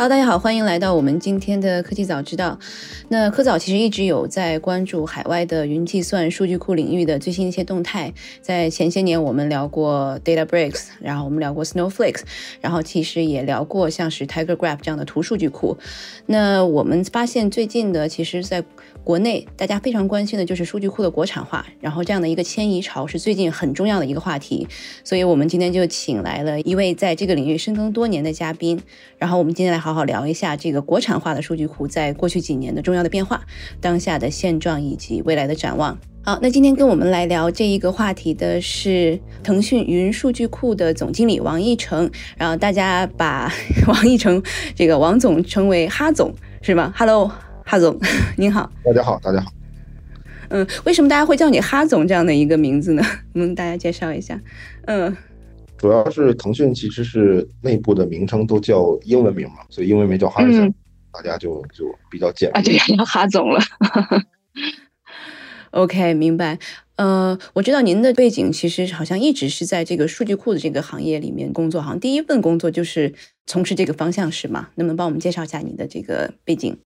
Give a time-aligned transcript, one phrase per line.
[0.00, 2.58] Hello，大家好，欢迎来到我们今天的科技早知道。
[3.10, 8.10] 那科早其实一直有在关注海外的云计算、数据库领域的最新一些动态。
[8.40, 12.22] 在前些年，我们聊过 DataBricks，然后我们聊过 Snowflake，
[12.62, 15.76] 然后其实也聊过像是 TigerGraph 这样的图数据库。
[16.24, 18.64] 那我们发现最近的，其实在
[19.04, 24.66] 国内大家非常关心的就是数据库的国产化，然后这样的一个迁移潮是最近很重要的一个话题。
[25.04, 28.80] 所以我们今天就请来了一位在这个领域深耕多年的嘉宾，
[29.18, 29.89] 然后我们今天来好。
[29.90, 33.42] 好好聊一下这个国产化的数据库在过去几年的重要的变化、
[33.80, 35.98] 当下的现状以及未来的展望。
[36.22, 43.52] 好，那今天跟我们来聊这一个话题的是腾讯云数据库的总经理王一成，然后大家把
[43.88, 44.40] 王一成
[44.76, 47.28] 这个王总称为哈总是吗？Hello，
[47.64, 47.98] 哈总，
[48.38, 48.70] 您好。
[48.84, 49.50] 大家好，大家好。
[50.50, 53.04] 嗯，为什么大家会叫你哈总这样的一个名字呢？
[53.34, 54.40] 能大家介绍一下？
[54.86, 55.16] 嗯。
[55.80, 60.74] 主要是腾讯其实是内部的名称都叫英文名嘛，所以英文名叫哈总，
[61.10, 63.58] 大家就就比较简啊，对，叫哈总了。
[65.72, 66.58] OK，明白。
[66.96, 73.14] 呃，我知道您的背景其实好像一直是在这个数据库的这个行业里面工作，好像第一份工作就是
[73.46, 74.68] 从事这个方向是吗？
[74.74, 76.76] 能不能帮我们介绍一下你的这个背景？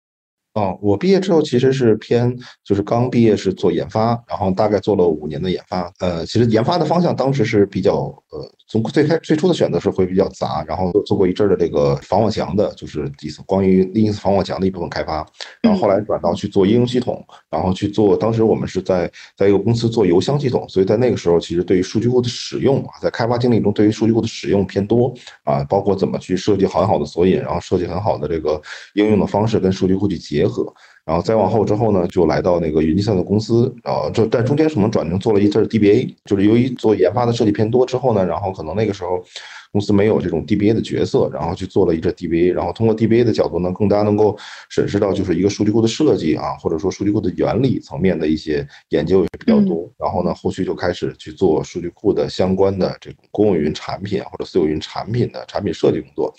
[0.53, 5.93] 哦，我毕业之后其实是偏，就是刚毕业是做研发，然后大概做了五年的研发。
[5.99, 7.95] 呃，其实研发的方向当时是比较，
[8.31, 15.27] 呃，从最开最初的选择是会比较杂，然后做过一阵的这个防火墙的，就是底层关于 Linux 防火墙的一部分开发，
[15.63, 28.61] 然后后来转到去做应用系统，然后去做，当时我们是在在一个公司做邮箱系统，所以在那个时候其实对于数据库的使用啊，在开发经历中对于数据库的使用偏多啊，包括怎么去设计很好的索引，然后设计很好的这个
[28.95, 30.35] 应用的方式跟数据库去结。
[30.35, 39.23] 结合，然后再往后之后呢，就来到那个云计算的公司，然后就但中间可能转成做了一阵 DBA，就是由于做研发的设计偏多之后呢，然后可能那个时候
[39.71, 44.35] 公司没有这种 DBA 的角色，然后去做了一阵 DBA，然后通过 DBA 的角度呢，更加能够
[44.71, 56.35] 审视到就是一个数据库的设计啊，或者说数据库的原理层面的一些研究也比较多，然后呢，后续就开始去做数据库的相关的这种公有云产品或者私有云产品的产品设计工作。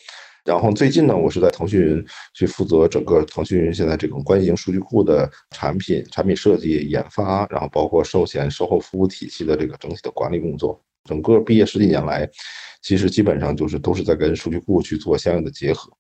[0.45, 10.79] 然后最近呢，我是在腾讯云去负责整个腾讯云现在这种关系型数据库的产品、产品设计、研发，然后包括售前、售后服务体系的这个整体的管理工作。
[11.03, 12.29] 整个毕业十几年来，
[12.83, 15.91] 其实基本上就是都是在跟数据库去做相应的结合。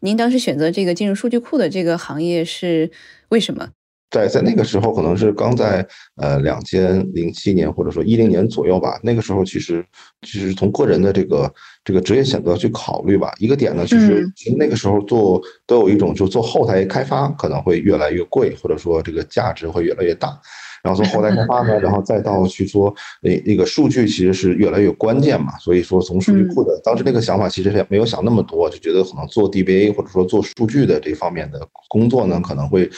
[0.00, 2.90] 您当时选择这个进入数据库的这个行业是
[3.30, 3.70] 为什么？
[4.10, 5.86] 在在那个时候，可能是刚在
[6.16, 8.98] 呃两千零七年或者说一零年左右吧。
[9.02, 9.84] 那个时候其实
[10.22, 11.52] 其实从个人的这个
[11.84, 13.32] 这个职业选择去考虑吧。
[13.38, 20.38] 一个点呢，就是其实那个时候做都有一种，就做后台开发可能会越来越贵，或者说这个价值会越来越大。
[20.84, 25.58] 然后从后台开发呢， 然后再到去说那那个数据其实是越来越关键嘛。
[25.58, 32.88] 所以说从数据库的当时那个想法其实也没有想那么多，就觉得可能做 DBA 或者说做数据的这方面的工作呢，可能会。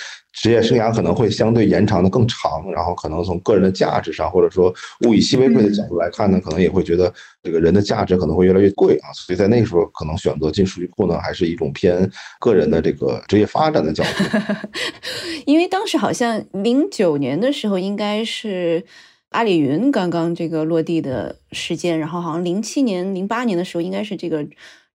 [0.40, 4.72] 职业生涯可能会相对延长的更长，然后可能从个人的价值上，或者说
[5.06, 7.12] 物以稀为贵的角度来看呢，可能也会觉得
[7.42, 9.12] 这个人的价值可能会越来越贵啊。
[9.12, 14.38] 所以在那个时候，可能选择进数据库呢，还是一种偏个人的这个职业发展的角度。
[15.44, 18.84] 因为当时好像零九年的时候，应该是
[19.30, 24.46] 阿里云刚刚这个落地的时间，然后好像零七年、零八年的时候，应该是这个。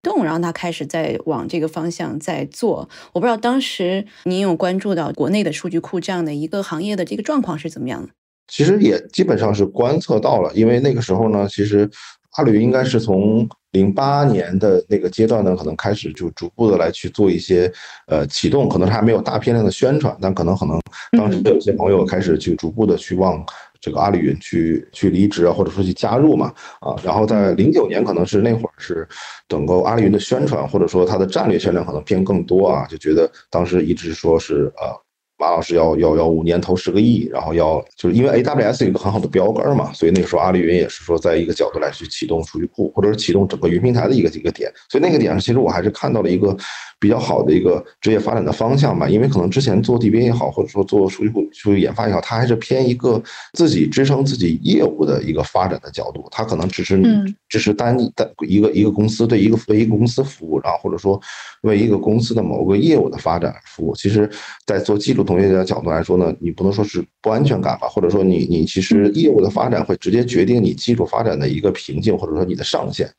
[0.03, 2.87] 动，然后他开始在往这个方向在做。
[3.13, 8.09] 我不知道当时您有关注到国内的数据库这样的一个行业的这个状况是怎么样的？
[8.49, 11.89] 其实也基本上是观测到了，因为那个时候呢，其实
[12.31, 17.71] 阿里云应该是从零八年的那个阶段呢，可能开始就逐步的来去做一些
[18.07, 20.79] 呃启动，可能还没有大批量的宣传，但可能可能
[21.17, 23.43] 当时有些朋友开始去逐步的去往。
[23.83, 29.05] 这个阿里云去去离职啊，或者说去加入嘛，啊，然后在零九年可能是那会儿是
[29.49, 35.02] 整个阿里云的宣传，或者说它的战略宣传可能偏更多啊，就觉得当时一直说是呃。
[35.43, 44.71] 马老师要要要五年投十个亿，然后要就是因为 AWS 有一个很好的标杆嘛，所以那个时候阿里云也是说在一个角度来去启动数据库，或者是启动整个云平台的一个一个点。
[44.89, 46.55] 所以那个点上，其实我还是看到了一个
[46.97, 49.09] 比较好的一个职业发展的方向吧。
[49.09, 56.25] 因为可能之前做 DBA 也好，或者说做数据库数据研发也好，它还是偏一个自己支撑自己业务的一个发展的角度。
[56.31, 57.07] 它可能只是你
[57.49, 61.19] 支持单单一个一个公司对一个为一个公司服务，然后或者说
[61.63, 63.93] 为一个公司的某个业务的发展服务。
[63.93, 64.29] 其实，
[64.65, 73.09] 在做技术从业的角度来说呢，你不能说是不安全感吧，或者说你你其实业务的发展会直接决定你技术发展的一个瓶颈，或者说你的上限。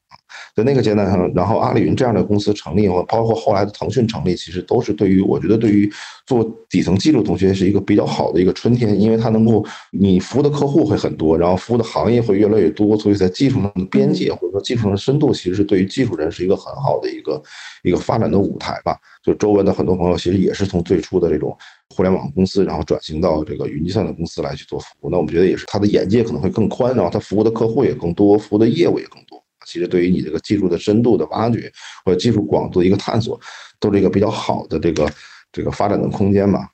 [0.54, 5.90] 在那个阶段上，然后阿里云这样的公司成立，或包括后来的腾讯成立，其实都是对于我觉得对于
[6.26, 17.42] 做底层技术同学是一个比较好的一个春天，因为它能够你服务的客户会很多，然后服务的行业会越来越多，所以在技术上的边界或者说技术上的深度，其实是对于技术人是一个很好的一个
[17.82, 18.96] 一个发展的舞台吧。
[19.24, 21.56] 就周围的很多朋友其实也是从最初的这种
[21.96, 25.10] 互联网公司，然后转型到这个云计算的公司来去做服务。
[25.10, 29.43] 那我们觉得也是他的眼界可能会更宽，然后他服务的客户也更多，服务的业务也更多。
[29.66, 31.72] 其实对于你这个技术的深度的挖掘
[32.04, 33.40] 或者技术广度的一个探索，
[33.80, 35.10] 都是一个比较好的这个
[35.52, 36.68] 这个发展的空间嘛。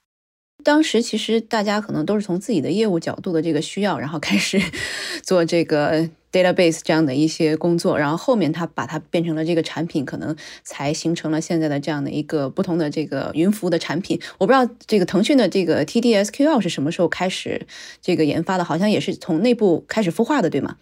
[0.63, 4.61] 当时其实大家可能都是从自己的业务角度的这个需要，然后开始
[5.23, 14.21] 做这个 database 这样的一些工作，然后后面它把它变成了这个产品，可能才形成了现在的这样的一个不同的这个云服务的产品。
[14.37, 17.65] 我不知道这个腾讯的这个 TDSQL 是什么时候开始
[17.99, 20.77] 这个研发的，好像也是从内部开始孵化的，对吗？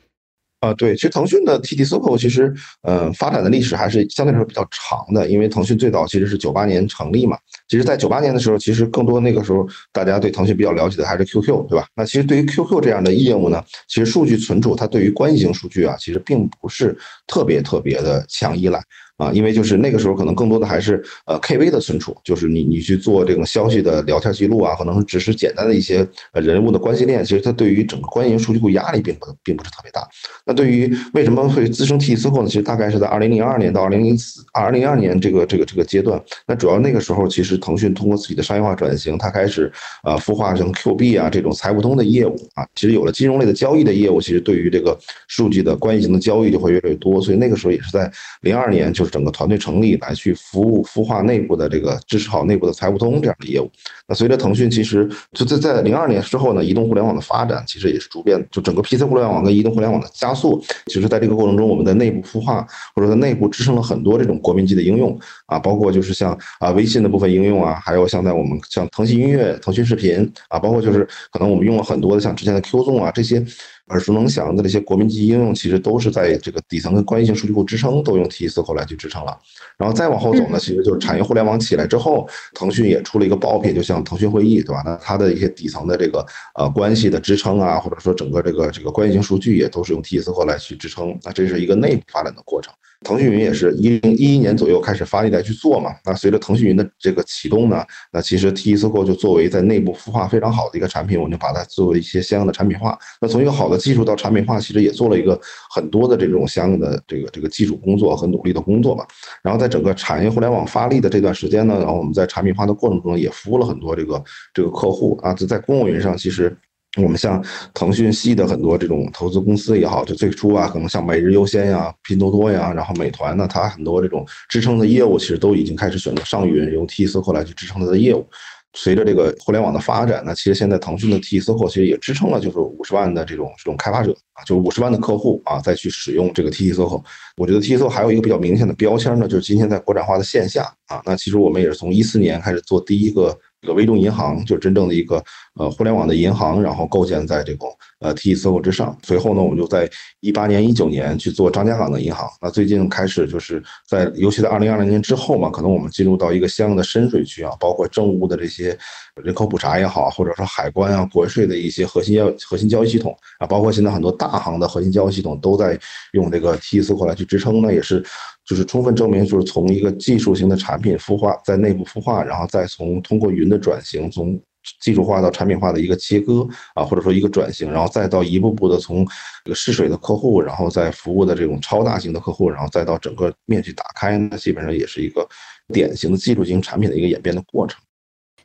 [0.59, 7.38] 啊，对，其实腾讯的 TD SQL 其实，呃，发展的历史还是相对来说比较长的，因为腾讯最早其实是九八年成立嘛。
[7.69, 11.88] 其实，在九八年的时候，其实更多那个时候大家对腾讯比较了解的还是 QQ，对吧？
[11.95, 18.81] 那其实对于 QQ 这样的业务呢，其实数据存储它对于关系型数据啊，其实并不是特别特别的强依赖。
[19.19, 30.07] 啊，因为就是那个时候可能更多的还是呃 KV 的存储，就是你你去做这种消息的聊天记录啊，可能只是简单的一些呃人物的关系链，其实它对于整个关系数据库压力并不并不是特别大。
[30.45, 32.48] 那对于为什么会滋生 TSQL 呢？
[32.48, 36.18] 其实大概是在二零零二年到二零零四二零零二年这个这个这个阶段。
[36.48, 39.69] 那主要那个时候其实腾讯通过自己的商业化转型，它开始
[40.06, 47.22] 呃孵化成 Q 币啊这种财务通的业务啊，其实有了金融类的交易的业务，其实对于这个数据的关系型的交易就会越来越多。
[47.22, 48.10] 所以那个时候也是在
[48.44, 49.08] 零二年就。
[49.09, 53.69] 整个团队成立来去服务孵化内部的这个支持好内部的财务通这样的业务。
[54.07, 60.63] 那随着腾讯其实就在在零二年之后呢，移动互联网的发展其实也是逐渐就整个 PC 互联网跟移动互联网的加速。
[60.88, 62.65] 其实在这个过程中，我们的内部孵化
[62.95, 73.44] 或者在内部支撑了很多这种国民级的应用啊，包括就是像啊微信的部分应用啊，还有像在我们像腾讯音乐、腾讯视频啊，包括就是可能我们用了很多的像之前的 Q 纵啊这些。
[73.89, 79.38] 耳熟能详的这些国民级应用，其实都是在这个底层的关系性数据库支撑，都用 TSQL 来去支撑了。
[79.77, 84.81] 然后再往后走呢，其实就是产业互联网起来之后，腾讯也出了一个爆品，就像腾讯会议，对吧？
[84.86, 86.25] 那它的一些底层的这个
[86.56, 91.18] 呃关系的支撑啊，或者说整个这个这个关系性数据，也都是用 TSQL 来去支撑。
[91.24, 92.74] 那这是一个内部发展的过程。
[93.06, 103.00] 腾讯云也是一零一一年左右开始发力来去做嘛，那随着腾讯云的这个启动呢，那其实 TSQL 就作为在内部孵化非常好的一个产品，我们就把它作为一些相应的产品化。
[103.22, 105.40] 那从一个好的技术到产品化，其实也做了一个
[105.74, 109.07] 很多的这种相应的这个这个基础工作和努力的工作吧。
[109.42, 114.22] 然后在整个产业互联网发力的这段时间呢，然后我们在产品化的过程中也服务了很多这个
[114.54, 116.56] 这个客户啊，就在公有云上其实。
[116.97, 128.27] 我们像腾讯系的很多这种投资公司也好，就最初啊，可能像每日优先呀、拼多多呀，然后美团呢，它很多这种支撑的业务，其实都已经开始选择上云，用 TSQL 来去支撑它的业务。
[128.74, 137.03] 随着这个互联网的发展呢，其实现在腾讯的 TSQL 其实也支撑了，就是五十万的这种这种开发者啊，就是五十万的客户啊，再去使用这个 TSQL。
[137.38, 143.38] 我觉得 TSQL 还有一个比较明显的标签呢，就是今天在国产化的线下啊，那其实我们也是从一四年开始做第一个。
[143.61, 145.23] 这个微众银行就是真正的一个
[145.56, 147.69] 呃互联网的银行，然后构建在这种
[148.00, 148.97] 呃 TSQL 之上。
[149.03, 149.89] 随后呢，我们就在
[150.21, 152.29] 一八年、一九年去做张家港的银行。
[152.41, 158.77] 那最近开始就是在，尤其在二零二零年之后嘛，可能我们进入到一个相应的深水区啊，包括政务的这些
[159.21, 165.77] 人口普查也好，或者说海关啊、国税的一些核心交核心交易系统啊，包括现在很多大行的核心交易系统都在
[166.13, 168.03] 用这个 TSQL 来去支撑，那也是。
[168.50, 174.41] 就是充分证明，就是从一个技术型的产品孵化，在内部孵化，然后再从通过云的转型，从
[174.82, 179.06] 技术化到产品化的一个切割啊，或者说一个转型，然后再到一步步的从
[179.46, 185.27] 这个试水的客户，然后再服务的这种超大型的客户，然后再到整个面去打开，那基本上也是一个
[185.72, 187.79] 典型的技术型产品的一个演变的过程。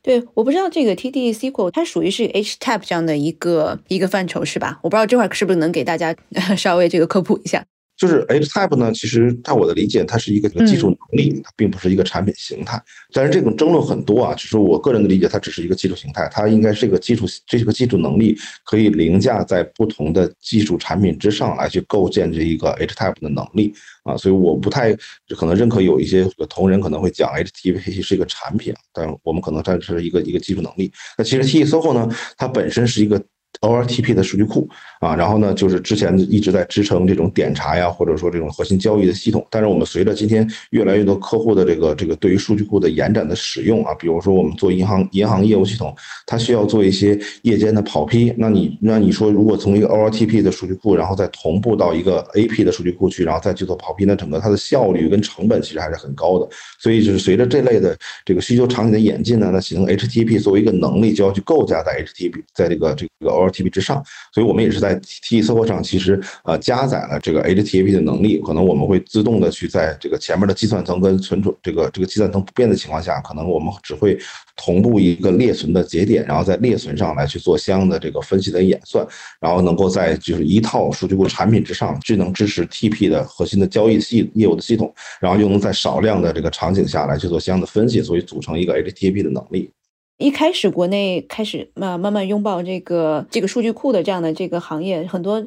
[0.02, 4.78] 对，我不知道这个 TD SQL 它属于是 HTAP 这样的一个一个范畴是吧？
[4.82, 6.14] 我不知道这块是不是能给大家
[6.58, 7.64] 稍微这个科普一下。
[7.96, 12.82] 就是 H Type 呢，其实在我的理解，它是一个技术能力，它并不是一个产品形态。
[13.12, 23.72] 但是这种争论很多啊，只是我个人的理解，它只是一个技术形态，它应该是一个技术，这个技术能力可以凌驾在不同的技术产品之上来去构建这一个 H Type 的能力
[24.02, 24.16] 啊。
[24.16, 24.92] 所以我不太
[25.36, 30.90] 可能认可有一些同仁可能会讲 H T P 是一个产品，但我们可能这是一个一个技术能力。
[31.16, 33.22] 那其实 T SOHO 呢，它本身是一个。
[33.64, 34.68] ORTP 的数据库
[35.00, 39.46] 啊，然后呢，就是之前一直在支撑这种点查呀，或者说这种核心交易的系统。
[39.50, 45.94] 但是我们随着今天越来越多客户的这个这个对于数据库的延展的使用啊，比如说我们做银行银行业务系统，
[46.26, 48.32] 它需要做一些夜间的跑批。
[48.36, 56.48] 那你那你说，如果从一个 ORTP 的数据库，然后再同步到一个 AP 的数据库去，然后再去做跑批，那整个它的效率跟成本其实还是很高的。
[56.78, 64.02] 所以就是随着这类的这个需求场景的演进呢，那形成 HTP 作为一个能力，就要去构架在 HTP 在这个这个 OR TP 之上。
[64.32, 74.18] 所以我们也是在 T Server 上，其实呃加载了这个 HTTP 的能力，可能我们会自动的去在这个前面的计算层跟存储这个这个计算层不变的情况下，可能我们只会
[74.56, 79.06] 同步一个列存的节点，然后在列存上来去做相应的这个分析的演算，
[79.40, 89.70] 然后能够在就是一套数据库产品之上，智能支持 TP 的核心的交易系业务的系统，然后又能在少量的这个场景下来去做相应的分析，所以组成一个 HTTP 的能力。
[90.18, 95.44] 一开始国内开始慢慢慢拥抱这个这个数据库的这样的这个行业，很多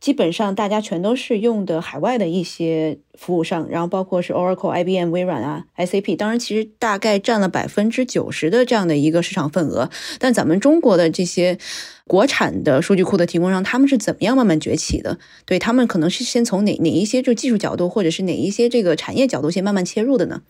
[0.00, 9.90] 基本上大家全都是用的海外的一些服务商，然后包括是 Oracle、IBM、微软啊、SAP，当然其实大概占了百分之九十的这样的一个市场份额。
[10.18, 11.58] 但咱们中国的这些
[12.06, 15.18] 国产的数据库的提供商，他们是怎么样慢慢崛起的？
[15.44, 20.40] 对他们可能是先从哪哪一些就技术角度，或者是哪一些这个产业角度先慢慢切入的呢？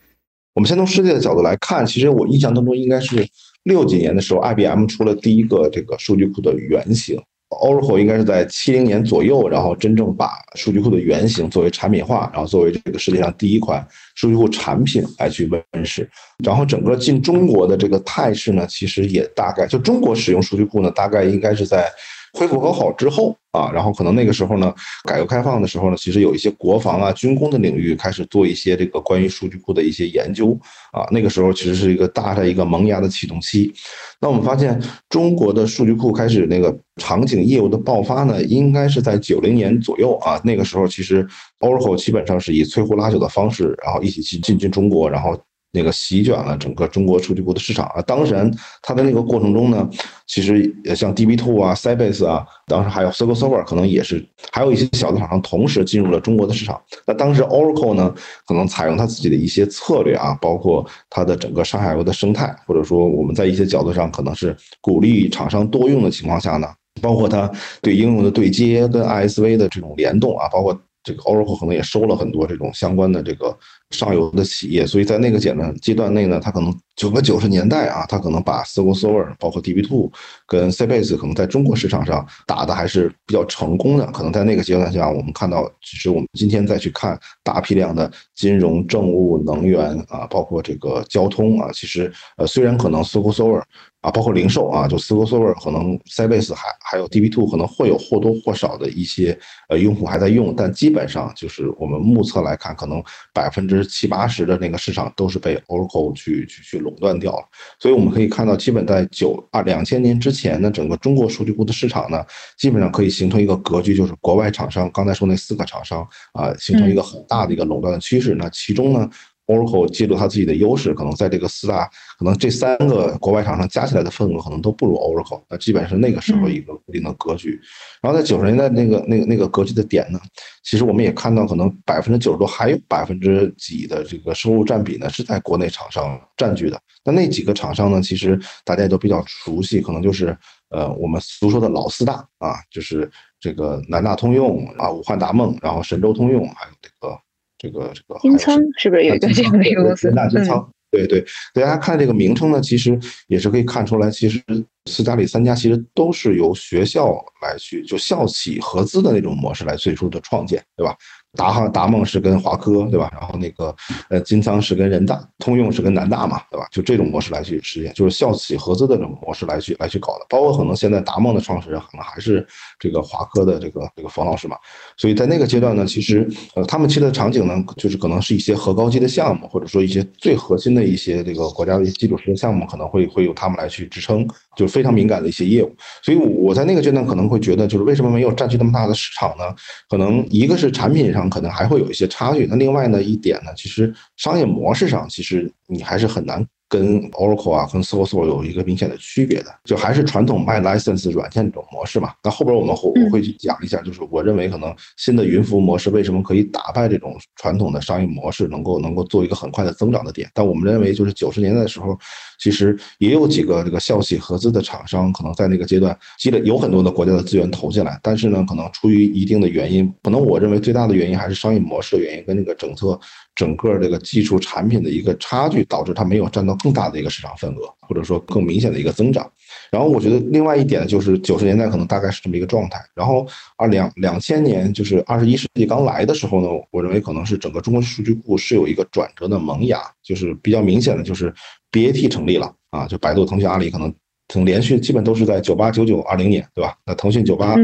[0.54, 3.26] 我们先从世界的角度来看，其实我印象当中应该是。
[3.66, 7.20] 六几年的时候，IBM 出了第一个这个数据库的原型
[7.50, 16.08] ，Oracle 应该是在七零年左右，然后真正把数据库的原型作为产品化，然后作为这个世界上第一款数据库产品来去问世。
[16.44, 21.90] 然后整个进中国的这个态势呢，其实也大概就中国使用数据库呢，大概应该是在。
[22.36, 24.72] 恢复和好之后啊，然后可能那个时候呢，
[25.08, 30.52] 改革开放的时候呢，其实有一些国防啊、军工的领域开始做一些这个关于数据库的一些研究
[30.92, 31.08] 啊。
[31.10, 33.72] 那个时候其实是一个大的一个萌芽的启动期。
[34.20, 34.78] 那我们发现
[35.08, 40.38] 中国的数据库开始那个场景业务的爆发呢，应该是在九零年左右啊。
[40.44, 41.26] 那个时候其实
[41.60, 45.34] Oracle 基本上是以摧枯拉朽的方式，然后一起去进军中国，然后。
[45.76, 48.00] 那个席卷了整个中国数据库的市场啊！
[48.06, 49.86] 当然，它的那个过程中呢，
[50.26, 56.80] 其实像 DB2 啊、Sybase 啊，当时还有 SQL Server，可能也是还有一些小的厂商同时进入了中国的市场。
[57.06, 58.14] 那当时 Oracle 呢，
[58.46, 66.66] 可能采用它自己的一些策略啊，包括它的整个上下游的生态，或者说我们在一些角度上可能是鼓励厂商多用的情况下呢，
[67.02, 67.50] 包括它
[67.82, 70.74] 对应用的对接跟 ISV 的这种联动啊，包括。
[71.06, 73.56] 这个 Oracle 可能也收了很多这种相关的这个
[73.90, 80.10] 上游的企业，所以在那个阶段阶段内呢，它可能九个九十年代啊，它可能把 SQL Server 包括 DB2
[80.46, 84.06] 跟 Sybase 可能在中国市场上打的还是比较成功的。
[84.12, 93.62] 可能在那个阶段下，我们看到，其实我们今天再去看大批量的金融、政务、能源啊，包括这个交通啊，其实呃，虽然可能 SQL Server
[94.00, 99.38] 啊，包括零售啊，就 SQL Server 可能 Sybase 还还有 DB2 可能会有或多或少的一些
[99.68, 103.02] 呃用户还在用，但基本上就是我们目测来看，可能
[103.34, 107.44] 百分之七八十的那个市场都是被 Oracle 去去去垄断掉了。
[107.78, 112.24] 所以我们可以看到，基本在九二两千年之前呢，整个中国数据库的市场呢，
[112.56, 118.34] 基本上可以形成一个格局，就是国外厂商刚才说那四个厂商啊，形成一个很大的一个垄断的趋势。
[118.34, 119.08] 那其中呢
[119.46, 121.88] ？Oracle 借助它自己的优势，可能在这个四大，
[122.18, 125.40] 可能这三个国外厂商加起来的份额可能都不如 Oracle。
[125.48, 127.60] 那基本是那个时候一个固定的格局。
[128.02, 130.18] 然后在九十年代那个那个那个格局的点呢，
[130.64, 136.80] 其实我们也看到，可能百分之九十多还有百分之几的这个收入占比呢是在国内厂商占据的。
[137.04, 140.36] 那那几个厂商呢，其实大家都比较熟悉，可能就是
[140.70, 147.16] 呃我们俗说的老四大啊，就是这个南大通用啊、武汉达梦，然后神州通用，还有这个。
[147.58, 150.10] 这个这个金仓是不是有一个这样的一个公司？
[150.12, 152.98] 大金仓，对对，大家看这个名称呢，其实
[153.28, 154.42] 也是可以看出来，其实
[154.90, 160.94] 斯嘉丽三家其实都是由学校来去就校企合资的那种模式来最初的创建，对吧？
[161.36, 163.10] 达哈达梦是跟华科对吧？
[163.12, 163.74] 然后那个
[164.08, 166.66] 呃金仓是跟人大，通用是跟南大嘛，对吧？
[166.72, 170.26] 就这种模式来去实现，就是校企合资的这种模式来去来去搞的。
[170.28, 172.44] 包括可能现在达梦的创始人可能还是
[172.80, 174.56] 这个华科的这个这个冯老师嘛。
[174.96, 184.26] 所以在那个阶段呢，其实呃他们期的场景呢，就是可能是一些核高级的项目，或者说一些最核心的一些这个国家的一些基础设施项目，可能会会由他们来去支撑，
[184.56, 185.70] 就非常敏感的一些业务。
[186.02, 189.44] 所以我在那个阶段可能会觉得，就是为什么没有占据那么大的市场呢？
[189.90, 191.26] 可能一个是产品上。
[191.36, 192.46] 可能还会有一些差距。
[192.48, 196.46] 那另外呢一点呢，其实商业模式上，其实你还是很难。
[196.68, 202.12] 跟 Oracle 啊，跟 s o s o 有一个明显的区别的，就还是传统卖 license 软件这种模式嘛。
[202.24, 210.28] 那后边我们会我会去讲一下，就是我认为可能新的云服务模式为什么可以打败这种传统的商业模式，能够能够做一个很快的增长的点。
[210.34, 211.96] 但我们认为，就是九十年代的时候，
[212.40, 222.98] 其实也有几个这个校企合资的厂商，可能在那个阶段积累有很多的国家的资源投进来，但是呢，可能出于一定的原因，可能我认为最大的原因还是商业模式的原因跟那个政策。
[223.36, 229.30] 整个这个技术产品的一个差距，导致它没有占到更大的一个市场份额，或者说更明显的一个增长。
[229.70, 232.80] 然后我觉得另外一点，就是九十年代可能大概是这么一个状态。
[232.94, 233.26] 然后
[233.56, 241.32] 二两两千年，就是二十一世纪刚来的时候呢，我认为可能是整个中国数据库是有一个转折的萌芽，就是比较明显的就是
[241.70, 243.92] BAT 成立了啊，就百度、腾讯、阿里可能
[244.28, 246.74] 从连续基本都是在九八、九九、二零年，对吧？
[246.86, 247.54] 那腾讯九八。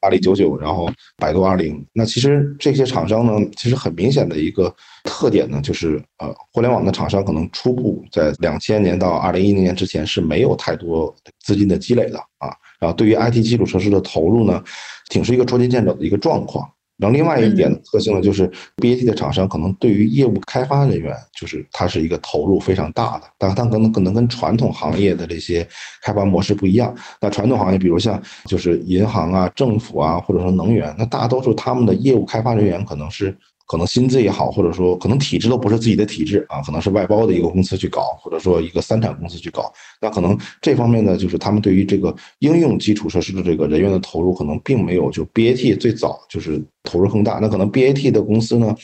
[0.00, 4.74] 阿里九九，然后百度二零，那其实这些厂商呢，其实很明显的一个
[5.04, 11.14] 特点呢，就是呃，互联网的厂商可能初步在两千年到二零一零年之前是没有太多
[11.44, 14.62] 资金的积累的啊，然后对于 IT 基础设施的投入呢，
[15.10, 16.68] 挺是一个捉襟见肘的一个状况。
[16.98, 25.66] 然后另外一点特性呢，就是 BAT 的厂商可能对于业务开发人员，就是它是一个投入非常大的，但它可能可能跟传统行业的这些
[26.02, 26.94] 开发模式不一样。
[27.20, 33.36] 那传统行业，比如像就是银行啊、政府啊，或者说能源，那大多数他们的业务开发人员可能是。
[33.70, 39.70] 可能薪资也好，或者说可能体制都不是自己的体制啊，可能是外包的一个公司去搞，或者说一个三产公司去搞。
[40.00, 47.38] 那可能这方面呢，就是他们对于这个应用基础设施的这个人员的投入，可能并没有就 BAT 最早就是投入更大。
[47.42, 48.74] 那可能 BAT 的公司呢？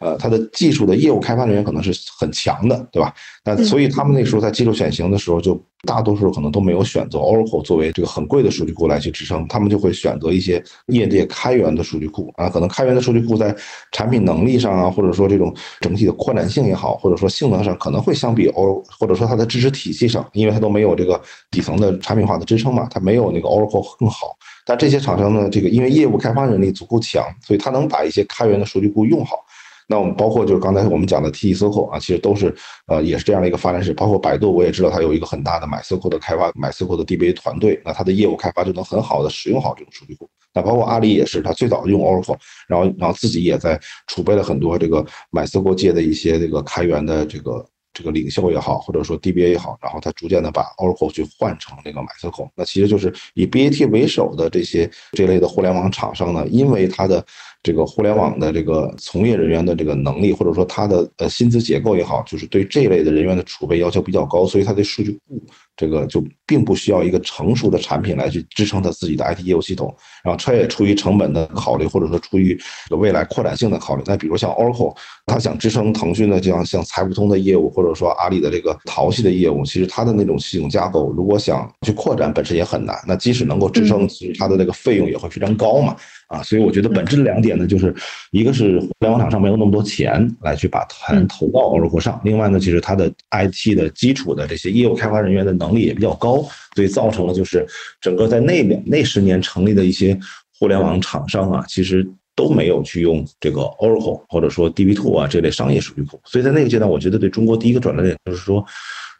[0.00, 3.12] 呃，它的技术的业务开发人员可能是很强的，对吧？
[3.44, 12.48] 那所以他们那时候在技术选型的时候，就大多数可能都没有选择 Oracle 作为这个很贵的数据库来去支撑，他们就会选择一些业界开源的数据库啊。
[12.48, 13.52] 可能开源的数据库在
[13.90, 24.36] 产品能力上啊，或者说这种整体的扩展性也好，或者说性能上，可能会相比 O，或者说它的支持体系上，因为它都没有这个底层的产品化的支撑嘛，它没有那个 Oracle 更好。
[24.68, 29.38] 但这些厂商呢，这个因为业务开发能力足够强，所以它能把一些开源的数据库用好。
[29.86, 32.54] 那我们包括就是刚才我们讲的 T-SQL 啊，其实都是
[32.86, 33.94] 呃也是这样的一个发展史。
[33.94, 40.28] 包括百度，我也知道它有一个很大的 MySQL 的开发，MySQL 的 DBA 团队，那它的业务开发就能很好的使用好这种数据库。
[40.52, 42.36] 那包括阿里也是，它最早用 Oracle，
[42.68, 47.64] 然后然后自己也在储备了很多这个 MySQL 界的一些这个开源的这个
[47.98, 52.48] 这个领袖也好，或者说 DBA 也好，然后他逐渐的把 Oracle 去换成那个 MySQL。
[52.54, 57.26] 那其实就是以 BAT 为首的这些这类的互联网厂商呢，因为它的
[57.68, 65.38] 这个互联网的这个从业人员的这个能力，或者说他的呃薪资结构也好，就是对这类的人员的储备要求比较高，所以他的数据库
[65.76, 69.94] 这个就并不需要一个成熟的产品来去支撑他自己的 IT 业务系统。
[70.24, 74.02] 然后他也出于成本的考虑，或者说出于未来扩展性的考虑。
[74.06, 82.96] 那比如像 Oracle，他想支撑腾讯的这样像财付通的业务，或者说阿里的这个淘系的业务，其实它的那种系统架构，如果想去扩展，本身也很难。
[83.06, 85.94] 那即使能够支撑，其实它的那个费用也会非常高嘛。
[86.28, 87.94] 啊，所以我觉得本质的两点呢，就是
[88.30, 97.66] 一个是互联网厂商没有那么多钱来去把钱投到 Oracle 上，另外呢，其实它的 IT 的基础的这些业务开发人员的能力也比较高，所以造成了就是
[98.00, 100.18] 整个在那两那十年成立的一些
[100.58, 108.62] 互联网厂商啊，其实都没有去用这个 Oracle 或者说 DB2 啊这类商业数据库，所以在那个阶段，我觉得对中国第一个转折点就是说，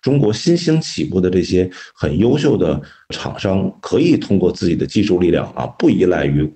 [0.03, 6.47] 中国新兴起步的这些很优秀的厂商，可以通过自己的技术力量啊，不依赖于。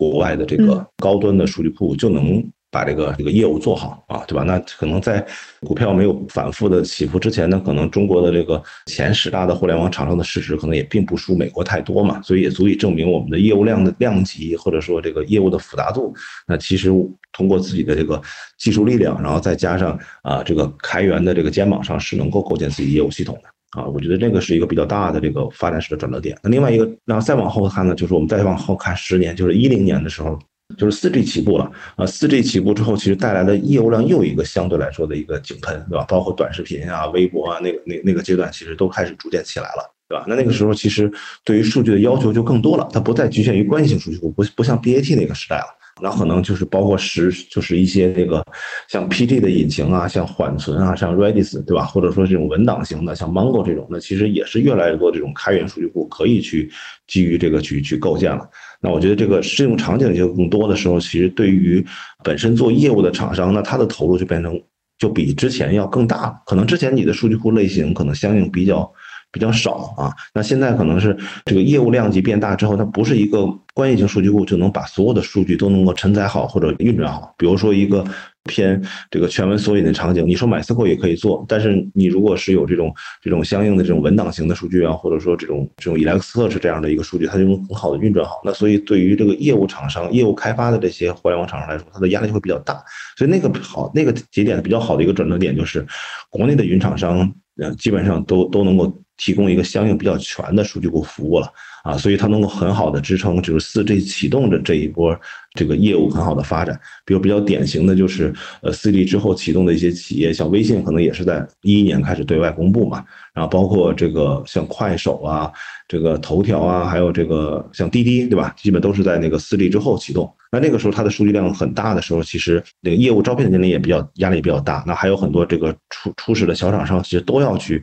[0.00, 4.42] 国外的这个高端的数据库就能把这个这个业务做好啊，对吧？
[4.44, 5.22] 那可能在
[5.60, 16.14] 股票没有反复的起伏之前呢，可能中国的这个前十大的互联网厂商的市值可能也并不输美国太多嘛，所以也足以证明我们的业务量的量级或者说这个业务的复杂度。
[16.46, 16.88] 那其实
[17.30, 18.18] 通过自己的这个
[18.56, 23.50] 技术力量，然后再加上啊这个开源的这个肩膀上，是能够构建自己业务系统的。
[23.70, 26.36] 啊，我觉得这个是一个比较大的这个发展史的转折点。
[26.42, 30.36] 那另外一个，然后再往后看呢，就是我们再往后看十年，就是一零年的时候，
[30.76, 32.04] 就是四 G 起步了啊。
[32.04, 36.04] 四 G 起步之后，其实带来的业务量又一个相对来说的一个井喷，对吧？
[36.08, 40.24] 包括短视频啊、微博啊，那个那那个阶段，其实都开始逐渐起来了，对吧？
[40.26, 41.08] 那那个时候，其实
[41.44, 45.66] 对于数据的要求就更多了，它不再局限于关系性数据库，不不像 BAT 那个时代了。
[46.02, 48.44] 那可能就是包括实，就是一些那个
[48.88, 51.84] 像 PG 的引擎啊，像缓存啊，像 Redis 对吧？
[51.84, 56.70] 或者说这种文档型的，像 Mongo 这种，那其实也是越来越多这种开源数据库可以去
[57.06, 58.48] 基于这个去去构建了。
[58.80, 61.84] 那我觉得这个适用场景就更多的时候，其实对于
[62.24, 64.60] 本身做业务的厂商，那它的投入就变成
[64.98, 66.34] 就比之前要更大了。
[66.46, 68.90] 可能之前你的数据库类型可能相应比较。
[69.32, 77.34] 比较少啊，那现在可能是这个业务量级变大之后，它不是一个关系型数据库就能把所有的数据都能够承载好或者运转好。
[77.38, 78.04] 比如说一个
[78.44, 88.40] 偏这个全文索引的场景，你说 MySQL 也可以做，但是你如果是有这种这种相应的这种文档型的数据啊，或者说这种这种 Elasticsearch 这样的一个数据，它就能很好的运转好。
[88.44, 92.82] 那所以对于这个业务厂商、业务开发的这些互联网厂商来说，它的压力就会比较大。
[93.16, 95.86] 所以那个好那个节点比较好的一个转折点就是，
[96.30, 101.52] 国内的云厂商呃基本上都都能够提供一个相应比较全的数据库服务了。
[101.82, 105.18] 啊，所以它能够很好的支撑，就是四 G 启动的这一波
[105.54, 106.78] 这个业务很好的发展。
[107.04, 108.32] 比如比较典型的就是，
[108.62, 113.04] 呃，四 G 之后启动的一些企业，像微信可能也是在一一年开始对外公布嘛。
[113.32, 115.50] 然后包括这个像快手啊，
[115.88, 118.54] 这个头条啊，还有这个像滴滴，对吧？
[118.56, 120.30] 基本都是在那个四 G 之后启动。
[120.52, 124.82] 那那个时候它的数据量很大的时候，其实那个业务招聘的年龄也比较压力比较大。
[124.84, 127.80] 那还有很多这个初初始的小厂商，其实都要去，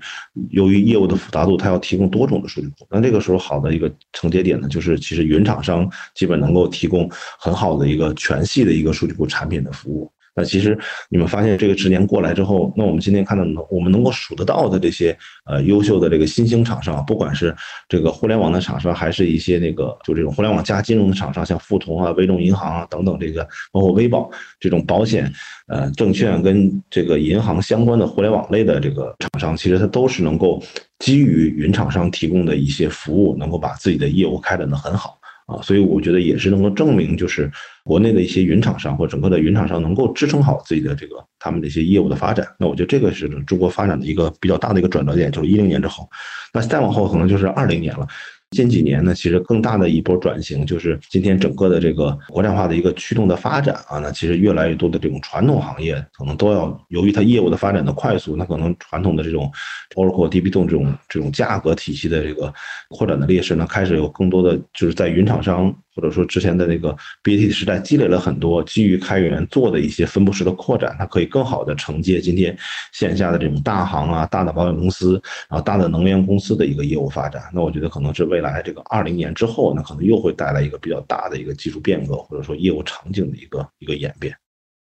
[0.51, 2.86] 由于业务的复杂度，它要提供多种的数据库。
[2.91, 10.12] 那这个时候好的一个承接点呢，就是其实云厂商基本能够提供很好的一个全系的一个数据库产品的服务。
[10.39, 10.78] 那其实
[11.10, 15.17] 你们发现这个十年过来之后，那我们今天看到能我们能够数得到的这些
[15.48, 17.56] 呃优秀的这个新兴厂商，不管是
[17.89, 23.41] 这个互联网的厂商，还是一些那个就这种互联网加金融的厂商，像富同啊、微众银行啊等等，这个
[23.72, 25.34] 包括微保这种保险、
[25.70, 30.62] 呃证券跟这个银行相关的互联网类的这个厂商，其实它都是能够
[31.00, 35.17] 基于云厂商提供的一些服务，能够把自己的业务开展的很好。
[35.48, 37.50] 啊，所以我觉得也是能够证明，就是
[37.84, 42.46] 国内的一些云厂商或整个的云厂商能够支撑好自己的这个他们这些业务的发展。
[42.60, 46.08] 那我觉得这个是中国发展的一个比较大的一个转折点，就是一零年之后，
[46.54, 48.08] 那再往后可能就是二零年了。
[48.52, 54.00] 近几年呢，其实更大的一波转型，就是今天整个的这个国产化的一个驱动的发展啊。
[54.00, 59.52] 那其实越来越多的这种传统行业，可能都要由于它业务的发展的快速，那可能传统的这种
[59.96, 62.54] Oracle、DB2 这种这种价格体系的这个
[62.90, 65.76] 扩展的劣势呢，开始有更多的就是在云厂商。
[65.98, 72.56] 或者说之前的那个 BAT 时代积累了很多基于开源做的一些分布式的扩展，它可以更好的承接今天
[72.94, 77.42] 线下的这种大行啊、大的保险公司，然后大的能源公司的一个业务发展。
[77.52, 84.36] 那我觉得可能是未来这个二零年之后，那可能又会带来一个比较大的一个技术变革，或者说业务场景的一个一个演变。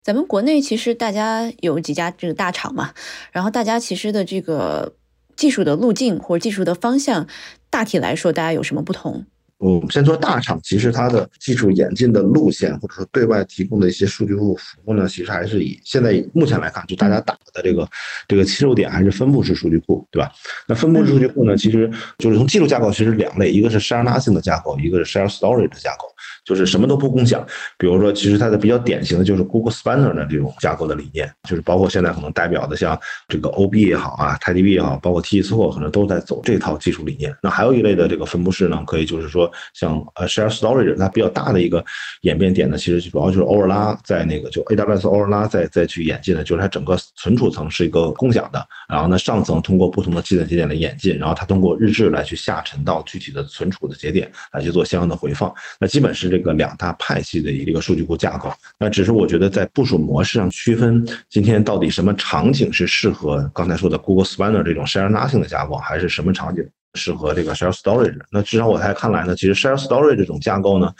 [0.01, 2.91] 咱们国内其实大家有几家这个大厂嘛，
[3.31, 4.95] 然后大家其实的这个
[5.35, 7.27] 技术的路径或者技术的方向，
[7.69, 9.25] 大体来说大家有什么不同？
[9.63, 17.87] 我们先说大厂，其实它的技术演进的路线，或者说对外提供的一些数据库服务呢，其实还是以现在目前来看，就大家打的这个
[18.27, 20.29] 这个切入点还是分布式数据库，对吧？
[20.67, 26.12] 那分布式数据库呢，其实就是从技术架构其实两类，一个是 share nothing 的架构，一个是 share storage 的架构。
[26.45, 27.45] 就是什么都不共享，
[27.77, 37.35] 比如说，其实它的比较典型的就是 Google Spanner 的这种架构的理念，就是包括现在可能代表的像这个 OB 也好啊，TiDB 也好，包括 TSO 可能都在走这套技术理念。
[37.41, 41.83] 那还有一类的这个分布式呢，可以就是说像呃 Share Storage，它比较大的一个
[42.21, 56.33] 演变点呢，其实主要就是欧尔拉在那个就 AWS 欧尔拉再再去演进的，就是它整个存储层是一个共享的，然后呢上层通过不同的计算节点的演进，然后它通过日志来去下沉到具体的存储的节点来去做相应的回放，那基本是。
[56.33, 66.67] 这个两大派系的一个数据库架构，那只是我觉得在部署模式上区分，今天到底什么场景是适合刚才说的 Google Spanner 这种 Share Nothing 的架构，还是什么场景？
[66.95, 70.93] 适合这个 share storage，那至少我在看来呢，其实 share storage 这种架构呢，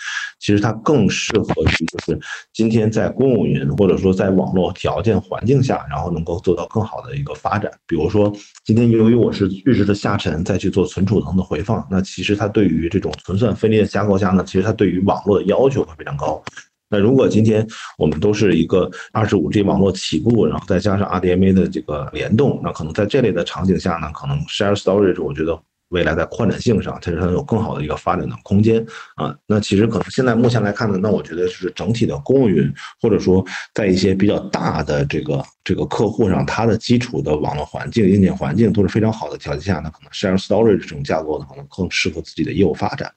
[0.44, 2.20] 其实它更适合于就是
[2.52, 7.72] 今天在公有云或者说在网络条件环境下，然后能够做到更好的一个发展。
[7.88, 8.30] 比如说
[8.66, 16.44] 今天由于我是日志的下沉再去做存储层的回放，那其实它对于这种存算分离的架构下呢，其实它对于网络的要求会非常高。
[16.90, 17.66] 那如果今天
[17.98, 25.58] 我们都是一个二十五 G 网络起步，然后再加上 RDMA 的这个联动，那可能在这类的场景下呢，可能 share storage 我觉得。
[25.94, 28.84] 未来在扩展性上，其实它有更好的一个发展的空间
[29.16, 29.34] 啊。
[29.46, 43.12] 那其实可能现在目前来看呢，那我觉得就是整体的公有云，或者说在一些比较大的这个这个客户上，它的基础的网络环境、硬件环境都是非常好的条件下呢，可能 share storage 这种架构呢，可能更适合自己的业务发展。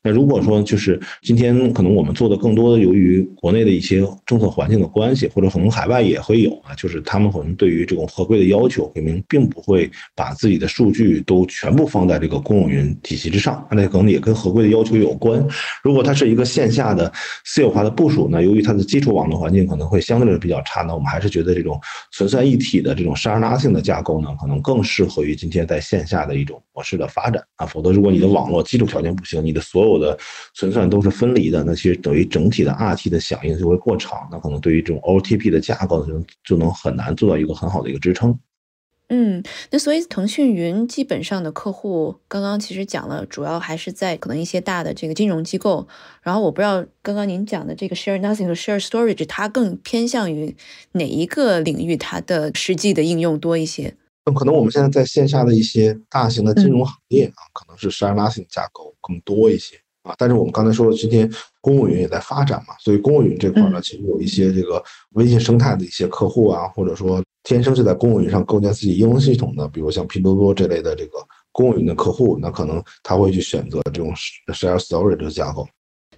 [0.00, 12.19] 那如果说就是今天可能我们做的更多的，由于国内的一些政策环境的关系，或者可能海外也会有啊，就是他们可能对于这种合规的要求，可能并不会把自己的数据都全部放在。
[12.20, 15.44] 这个公有云体系之上，那可能也跟合规的要求有关。
[15.82, 17.10] 如果它是一个线下的
[17.44, 21.80] 私有化的部署，那由于它的基础网络环境可能会相对来比较差，那我们还是觉得这种
[22.12, 27.64] 存算一体的这种 share nothing 的架构呢，可能更适合于今天在线下的一种模式的发展啊。
[27.64, 30.18] 否则，如果你的网络基础条件不行，你的所有的
[30.54, 38.38] 存算都是分离的，那其实等于整体的 RT 的响应就会过长，那可能对于这种 OTP 的架构就能就能很难做到一个很好的一个支撑。
[39.12, 39.42] 嗯，
[39.72, 45.88] 那所以腾讯云基本上的客户，刚刚其实讲了，主要还是在可能一些大的这个金融机构。
[46.22, 50.54] 然后我不知道刚刚您讲的这个 Share Nothing 和 Share Storage，它更偏向于
[50.92, 51.96] 哪一个领域？
[51.96, 53.92] 它的实际的应用多一些？
[54.24, 60.14] 那可能我们现在在线下的一些大型的金融行业啊，可能是 Share Nothing 架构更多一些啊。
[60.16, 61.28] 但是我们刚才说了，今天
[61.60, 64.80] 公务云也在发展嘛，所以公务云这块呢，其实有一些这个
[65.14, 67.20] 微信生态的一些客户啊，或者说。
[67.42, 71.18] 天生就在公务云上构建自己应用系统的，比如像拼多多这类的这个
[71.52, 74.12] 公务云的客户，那可能他会去选择这种
[74.48, 75.66] share storage 的架构。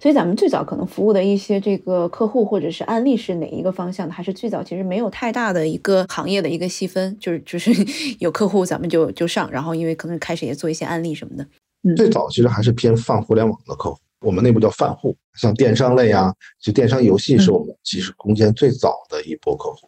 [0.01, 4.13] 所以咱们最早可能服务的一些这个客户或者是案例是哪一个方向的？
[4.13, 7.71] 还是最早其实没有太大的一个行业的一个细分，就是就是
[8.19, 11.47] 有客户咱们就就上，然后因为可能开始也做一些案例什么的。
[11.95, 19.87] 最早其实还是偏泛互联网的客户，我们内部叫泛户，像电商类啊，就电商游戏是我们其实攻坚最早的一波客户。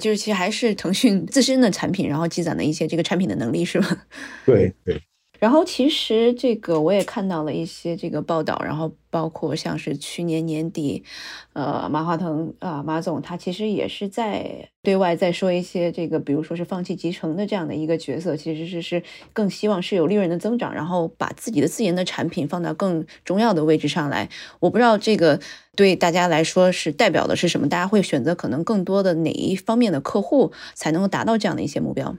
[0.00, 4.06] 就是其实还是腾讯自身的产品，然后积攒的一些这个产品的能力，是吧？
[4.44, 5.00] 对对。
[5.40, 11.02] 然后其实这个我也看到了一些这个报道，然后包括像是去年年底，
[11.54, 24.28] 呃，马化腾啊，马总他其实也是在对外在说一些这个，比如说是放弃集成的这样的一个角色，其实是是更希望是有利润的增长，然后把自己的自研的产品放到更重要的位置上来。
[24.60, 25.40] 我不知道这个
[25.74, 32.14] 对大家来说是代表的是什么，大家会选择可能更多的哪一方面的客户才能够达到这样的一些目标？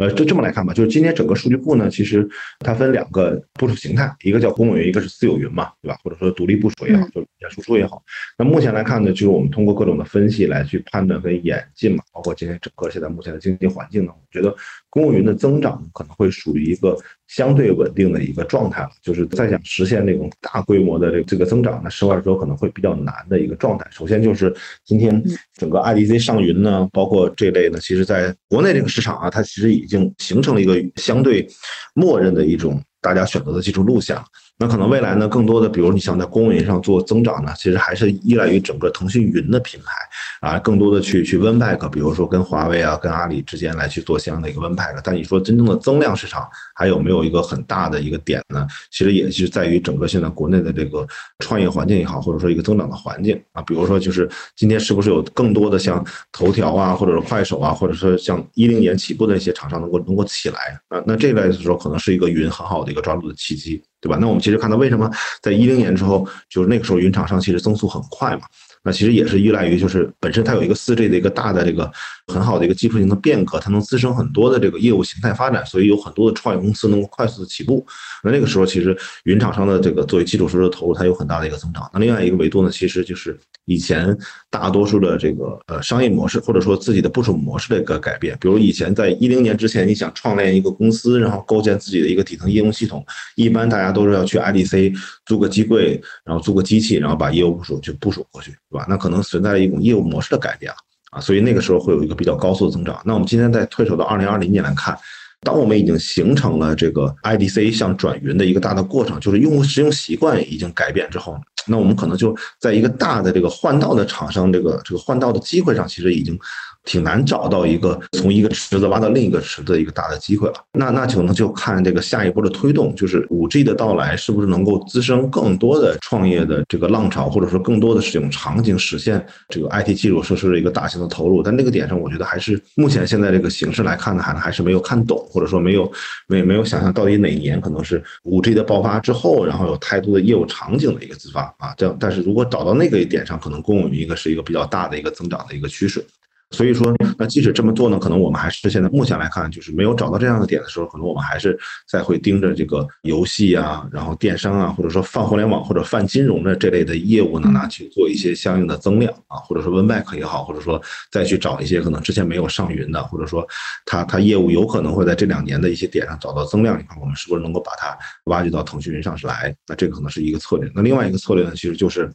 [0.00, 2.26] 呃，就这么来看吧，就是今天整个数据库呢，其实
[2.60, 5.98] 它分两个部署形态，一个叫公有云，一个是私有云嘛，对吧？
[6.02, 8.02] 或者说独立部署也好，就演输出也好。
[8.38, 14.56] 那目前来看呢，就是我们通过各种的分析来去判断跟演进嘛，包括今天整个现在目前的经济环境呢，我觉得
[14.90, 16.96] 公务云的增长可能会属于一个。
[17.30, 23.86] 相对稳定的一个状态了，就是再想实现那种大规模的这这个增长，那实话实说可能会比较难的一个状态。
[23.92, 24.52] 首先就是
[24.84, 25.22] 今天
[25.54, 31.46] 整个 IDC 上云呢，包括这类呢，其实在国内这个市场啊，它其实已经形成了一个相对
[31.94, 34.16] 默认的一种大家选择的技术路线。
[34.60, 45.00] 那可能未来呢，更多的，比如你想在公务云上做增长呢，其实还是依赖于整个腾讯云的品牌啊，更多的去去 Win Pack，比如说跟华为啊、跟阿里之间来去做相应的一个 Win Pack。
[45.02, 48.66] 但你说真正的增量市场还有没有一个很大的一个点呢？
[48.90, 51.06] 其实也是在于整个现在国内的这个
[51.38, 61.02] 创业环境也好，或者说一个增长的环境啊，比如说就是今天是不是有更多的像头条啊，或者是快手啊，或者说像一零年起步的一些厂商能够能够起来啊？
[61.06, 63.82] 那这类的时候可能是一个云很好的一个抓住的契机。
[64.00, 64.16] 对吧？
[64.20, 65.10] 那我们其实看到，为什么
[65.42, 68.42] 在一零年之后，就是那个时候云厂商其实增速很快嘛？
[68.82, 71.90] 那其实也是依赖于，就是本身它有一个四 G 的一个大的这个
[72.28, 77.86] 很好的一个技术性的变革，它能滋生很多的这个业务形态发展，所以有很多的创业公司能够快速的起步。
[78.24, 81.88] 那那个时候，其实云厂商的这个作为基础设施的投入，它有很大的一个增长。
[81.92, 84.16] 那另外一个维度呢，其实就是以前
[84.48, 88.36] 大多数的这个呃商业模式，或者说自己的部署模式的一个改变。
[88.40, 93.04] 比如以前在一零年之前，你想创建一个公司，然后构建自己的一个底层应用系统，
[93.36, 94.94] 一般大家都是要去 IDC
[95.26, 98.54] 租个机柜，然后租个机器，然后把业务部署去部署过去。
[98.70, 98.86] 对吧？
[98.88, 100.72] 那可能存在一种业务模式的改变
[101.10, 103.00] 啊，所以那个时候会有一个比较高速的增长。
[103.04, 104.96] 那我们今天再推手到二零二零年来看，
[105.40, 116.38] 当我们已经形成了这个 IDC 向转云的一个大的过程，就是用户使用习惯已经改变之后，那我们可能就在一个大的这个换道的厂商这个这个换道的机会上，其实已经。
[116.84, 120.54] 挺难找到一个从一个池子挖到另一个池子一个大的机会了。
[120.72, 131.42] 那那可能就看这个下一步的推动，就是五 G 的到来是不是能够滋生更多的创业的这个浪潮，或者说更多的使用场景，实现这个 IT 基础设施的一个大型的投入。
[131.42, 135.90] 但那个点上，我觉得还是目前现在这个形势来看呢，还还是没有看懂，或者说没有
[136.26, 141.74] 没没有想象到底哪年可能是五 G 的爆发之后，然后有太多的业务场景的一个自发啊。
[141.76, 146.04] 这样，但是如果找到那个点上，可能公有云一个是一个比较大的一个增长的一个趋势。
[146.50, 151.56] 所以说，那即使这么做呢，可能我们还是现在目前来看，就是没有找到这样的点的时候，可能我们还是
[151.88, 160.82] 在会盯着这个游戏啊，然后电商啊，或者说泛互联网或者泛金融的这类的业务呢，拿去做一些相应的增量啊，或者说 win back 也好，或者说
[161.12, 163.46] 再去找一些可能之前没有上云的，或者说
[163.86, 169.54] 它它业务有可能会在这两年的一些点上找到增量，你看我们是不是能够把它挖掘到腾讯云上来？
[169.68, 170.68] 那这个可能是一个策略。
[170.74, 172.12] 那另外一个策略呢，其实就是。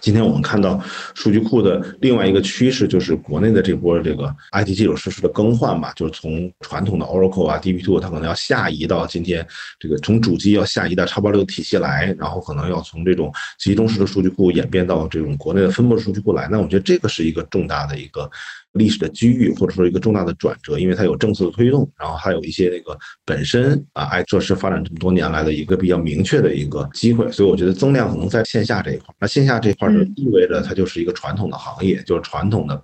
[0.00, 0.80] 今天我们看到
[1.14, 9.46] 数据库的另外一个趋势，就是国内的这波这个 IT 基础设施的更换吧，就是从传统的 Oracle 啊、DB2，它可能要下移到今天
[9.78, 16.48] 这个从主机要下移到叉八六体系来，然后可能要从这种集中式的数据库演变到这种国内的分布式数据库来。
[16.50, 18.30] 那我觉得这个是一个重大的一个。
[18.72, 29.14] 历史的机遇，或者说一个重大的转折，因为它有政策的推动，然后还有一些那个本身啊，爱设施发展这么多年来的一个比较明确的一个机会，所以我觉得增量可能在线下这一块。
[29.18, 32.82] 那线下这一块就意味着它就是一个传统的行业，就是传统的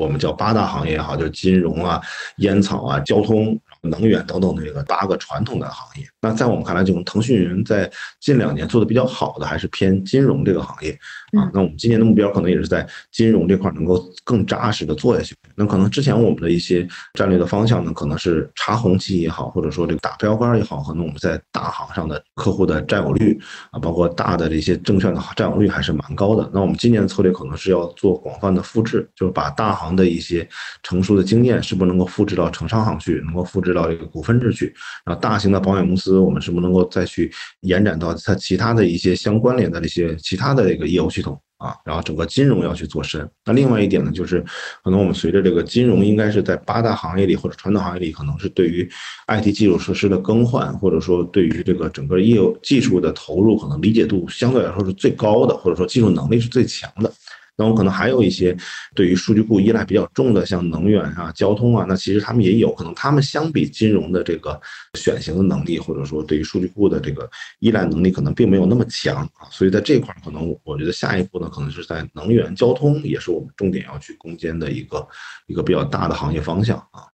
[0.00, 2.00] 我们叫八大行业也好，就是金融啊、
[2.38, 3.60] 烟草啊、交通。
[3.84, 10.90] 能源等等的这个八个传统的行业，那在我们看来，这种腾讯云在近两年做的比较好的，还是偏金融这个行业
[11.38, 11.50] 啊。
[11.52, 15.36] 那我们今年的目标可能也是在金融这块能够更扎实的做下去。
[15.54, 23.38] 那可能之前我们的一些战略的方向呢，可能是查红旗也好，或者说这个打标杆也好，可能我们在大行上的客户的占有率
[23.70, 26.48] 啊，包括大的这些证券的占有率还是蛮高的。
[26.54, 30.48] 那我们今年的策略可能是要做广泛的复制，就是把大行的一些
[30.82, 33.73] 成熟的经验，是不是能够复制到城商行去，能够复制。
[33.74, 34.72] 到这个股份制去，
[35.04, 41.74] 然后大型的保险公司，我们是不是能够再去延展到它其他的一些相关联的这些其他的这个业务系统啊？
[41.84, 43.28] 然后整个金融要去做深。
[43.44, 44.42] 那另外一点呢，就是
[44.82, 48.88] 可能我们随着这个金融应该是在八大行业里或者传统行业里，可能是对于
[49.26, 57.12] IT 基础设施的更换，或者说对于这个整个业务技术的投入，可能理解度相对来说是最高的，或者说技术能力是最强的。
[57.56, 58.56] 那我可能还有一些
[58.94, 64.60] 对于数据库依赖比较重的，像能源啊、交通啊，那其实他们也有可能，他们相比金融的这个
[64.94, 69.48] 选型的能力，或者说对于数据库的这个依赖能力，可能并没有那么强啊。
[69.50, 75.06] 所以在这块儿，可能我觉得下一步呢，可能是在能源、交通，也是我们重点要去攻坚的一个
[75.46, 77.06] 一个比较大的行业方向啊。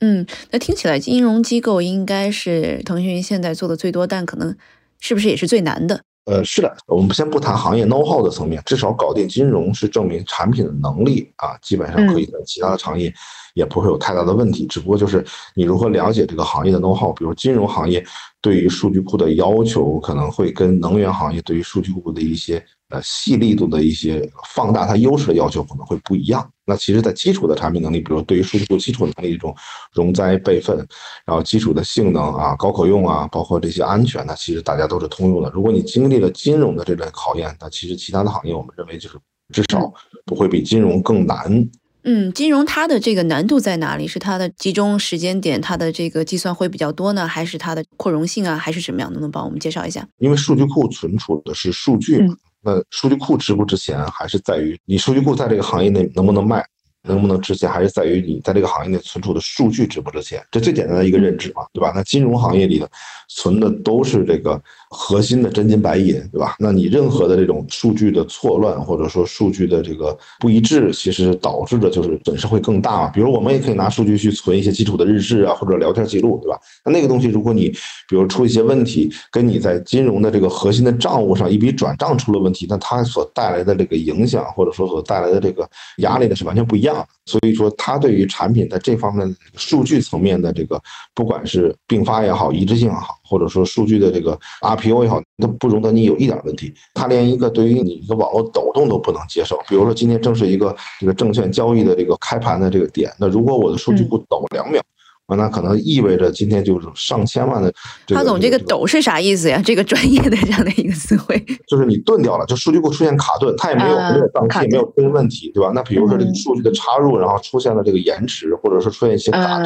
[0.00, 4.56] 嗯，那听起来金融机构应该是腾讯现在做的最多，但可能
[5.00, 6.02] 是不是也是最难的？
[6.26, 13.12] 呃，是的，我们先不谈行业 know how 的层面，至少搞定金融是证明产品的能力啊，基本上可以在其他的行业
[13.52, 14.66] 也不会有太大的问题。
[14.66, 15.22] 只不过就是
[15.54, 18.02] 你如何了解这个行业的 know how，比如金融行业
[18.44, 22.62] 对于数据库的要求，可能会跟能源行业对于数据库的一些。
[22.90, 26.48] 呃，细力度的一些放大它优势的要求可能会不一样。
[26.66, 29.56] 那其实，在基础的产品能力，比如对于数据库基础能力这种
[29.94, 30.76] 容灾备份，
[31.24, 35.50] 然后基础的性能啊、高可用啊，包括这些安全，那其实大家都是通用的。
[35.50, 39.18] 如果你经历了金融的这类考验，那其实其他的行业，我们认为就是
[39.52, 39.92] 至少
[40.26, 41.68] 不会比金融更难。
[42.04, 44.06] 嗯，金融它的这个难度在哪里？
[44.06, 49.10] 是它的集中时间点，它的这个计算会比较多呢，还是它的扩容性啊，还是什么样？
[49.10, 50.06] 能不能帮我们介绍一下？
[50.18, 52.34] 因为数据库存储的是数据嘛。
[52.62, 56.64] 那数据库值不值钱，还是在于你数据库在这个行业内能不能卖。
[57.06, 61.92] 能不能值钱，还是在于你在这个行业内存储的数据值不值钱，这最简单的一个认知嘛，对吧？
[61.94, 62.90] 那金融行业里的
[63.28, 66.56] 存的都是这个核心的真金白银，对吧？
[66.58, 73.08] 那你任何的这种数据的错乱，或者说数据的这个不一致，其实导致的就是损失会更大嘛。
[73.08, 76.58] 比如我们也可以拿数据去存一些基础的日志啊，或者聊天记录，对吧？
[76.84, 77.68] 那那个东西，如果你
[78.08, 86.93] 比如出一些问题，跟你在金融的这个核心的账务上一笔转账出了问题，那它所带来的这个影响，或者说所带来的这个压力呢，是完全不一样。
[87.26, 90.80] 所以说，它对于产品在这方面数据层面的这个，
[91.14, 96.74] 不管是并发也好，一致性也好，或者说数据的这个 RPO 也好，都不容得你有一点问题。
[96.92, 99.58] 它连一个对于你一个网络抖动都不能接受。
[99.68, 104.82] 比如说今天正是一个这个证券交易的这个开盘的这个点，那如果我的数据库抖两秒。
[105.26, 107.72] 啊，那可能意味着今天就是上千万的。
[108.08, 109.60] 他总这个抖是啥意思呀？
[109.64, 115.72] 这个专业的这样的一个词汇，就是你顿掉了，就数据库出现卡顿，它也没有没有宕机，没有出现问题，对吧？
[115.74, 119.58] 那比如说这个数据的插入，然后出现了这个延迟，或者说出现一些卡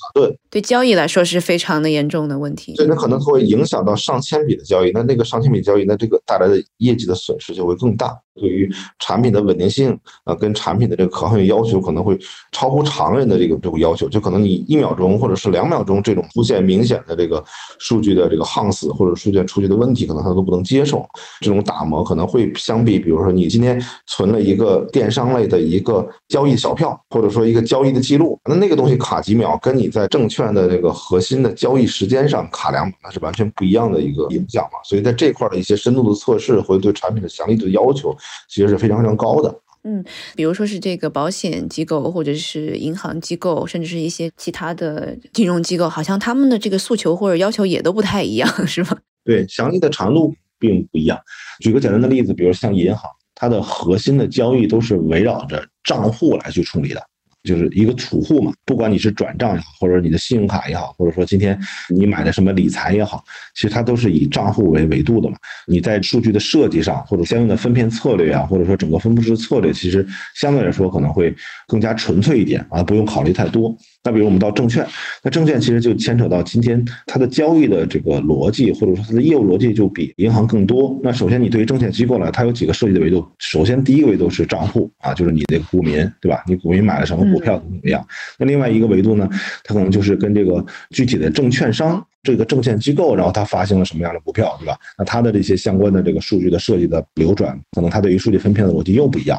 [0.00, 2.74] 卡顿，对交易来说是非常的严重的问题。
[2.74, 8.18] 对，那可能会影响到上千笔的交易，那那个上千笔交易，那这个带来的业绩的损失就会更大。
[8.34, 12.18] 对于产品的稳定性啊，跟产品的这个可靠性要求，可能会
[12.52, 17.44] 超乎常人的这个这个要求，就可能你一秒钟或者是两秒钟这种出现明显的这个
[17.78, 21.04] 数据的这个夯死或者出现出去的问题，可能他都不能接受。
[21.42, 34.78] 这种打磨可能会相比，比如说你今天存了一个电商类的一个交易小票，或者说一个交易的记录，那那个东西卡几秒，跟你在证券的这个核心的交易时间上卡两秒，那是完全不一样的一个影响嘛。
[34.84, 38.16] 所以在这块的一些深度的测试，或者对产品的详细的要求。
[38.48, 39.54] 其实是非常非常高的。
[39.84, 40.04] 嗯，
[40.36, 48.98] 比如说是这个保险机构，或者是银行机构，甚至是一些其他的金融机构，好像他们的这个诉求或者要求也都不太一样， 是吗？
[49.24, 51.18] 对，详细的长度并不一样。
[51.60, 57.02] 举个简单的例子，比如像银行，它的核心的交易都是围绕着账户来去处理的。
[57.42, 63.24] 就是一个储户嘛，不管你是转账也好，或者你的信用卡也好，或者说今天你买的什么理财也好，
[63.54, 65.36] 其实它都是以账户为维度的嘛。
[65.66, 71.34] 你在数据的设计上，或者相应的分片策略啊，或者说整个分布式策略，其实相对来说可能会
[71.66, 73.74] 更加纯粹一点啊，不用考虑太多。
[74.02, 74.86] 那比如我们到证券，
[75.22, 80.98] 那证券其实就牵扯到今天它的交易的这个逻辑，或者说它的业务逻辑就比银行更多。
[81.02, 83.26] 那首先你对于证券机构来，它有几个设计的维度。
[83.38, 86.42] 首先第一个维度是账户啊，就是你这个股民，对吧？
[86.46, 88.02] 你股民买了什么股票怎么样。
[88.38, 89.28] 那另外一个维度呢，
[89.64, 94.78] 它可能就是跟这个具体的证券商、这个证券机构，然后它发行了什么样的股票，对吧？
[94.96, 99.38] 那它的这些相关的这个数据的设计的流转，可能它对于数据分片的逻辑又不一样。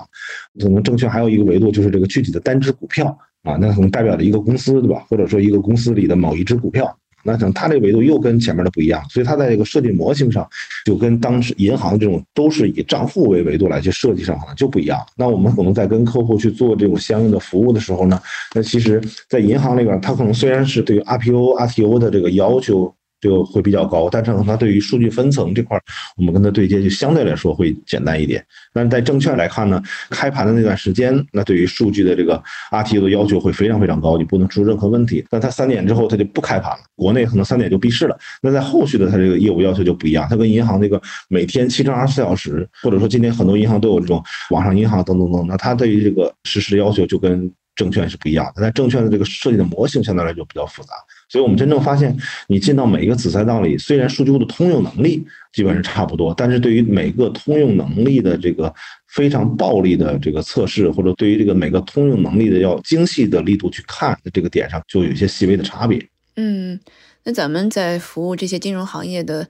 [0.59, 5.03] 可能证券还有一个维度就是这个具体的单只股票啊，那可能代表着一个公司，对吧？
[5.09, 6.95] 或者说一个公司里的某一只股票。
[7.23, 10.47] 那可能它这个维度又跟前面的不一样，所以它在这个设计模型上，
[10.85, 14.99] 就跟当时银行这种都是以账户为维度来去设计上可能就不一样。
[15.15, 18.19] 那我们可能在跟客户去做这种相应的服务的时候呢，
[18.55, 22.91] 那其实，在银行里边，它可能虽然是对于 RPO、RTO 的这个要求。
[23.21, 25.79] 就会比较高，但是它对于数据分层这块，
[26.17, 28.43] 我们跟它对接就相对来说会简单一点。
[28.73, 32.41] 但是在证券来看呢，开盘的那段时间，那对于数据的这个
[32.71, 35.23] RTO 的要求会非常非常高，你不能出任何问题。
[35.29, 38.17] 那它三点之后它就不开盘了，国内可能三点就闭市了。
[38.41, 40.99] 那在后续的它这个业务要求就不一样，它跟银行这个
[41.29, 48.61] 每天七乘二十四小时，或者说今天很多银行都有这种网上银行等等等，那它对于这个实时的要求就跟证券是不一样的。
[48.61, 50.89] 但证券的这个设计的模型相对来说比较复杂。
[51.31, 52.13] 所以我们真正发现，
[52.47, 58.73] 你进到每一个子赛道里，虽然数据库的通用能力基本是差不多，但是对于每个通用能力的这个
[59.07, 66.05] 非常暴力的这个测试，或者对于这个每个通用能力的要精细的力度去看的这个点上，就有一些细微的差别。
[66.35, 66.77] 嗯，
[67.23, 69.47] 那咱们在服务这些金融行业的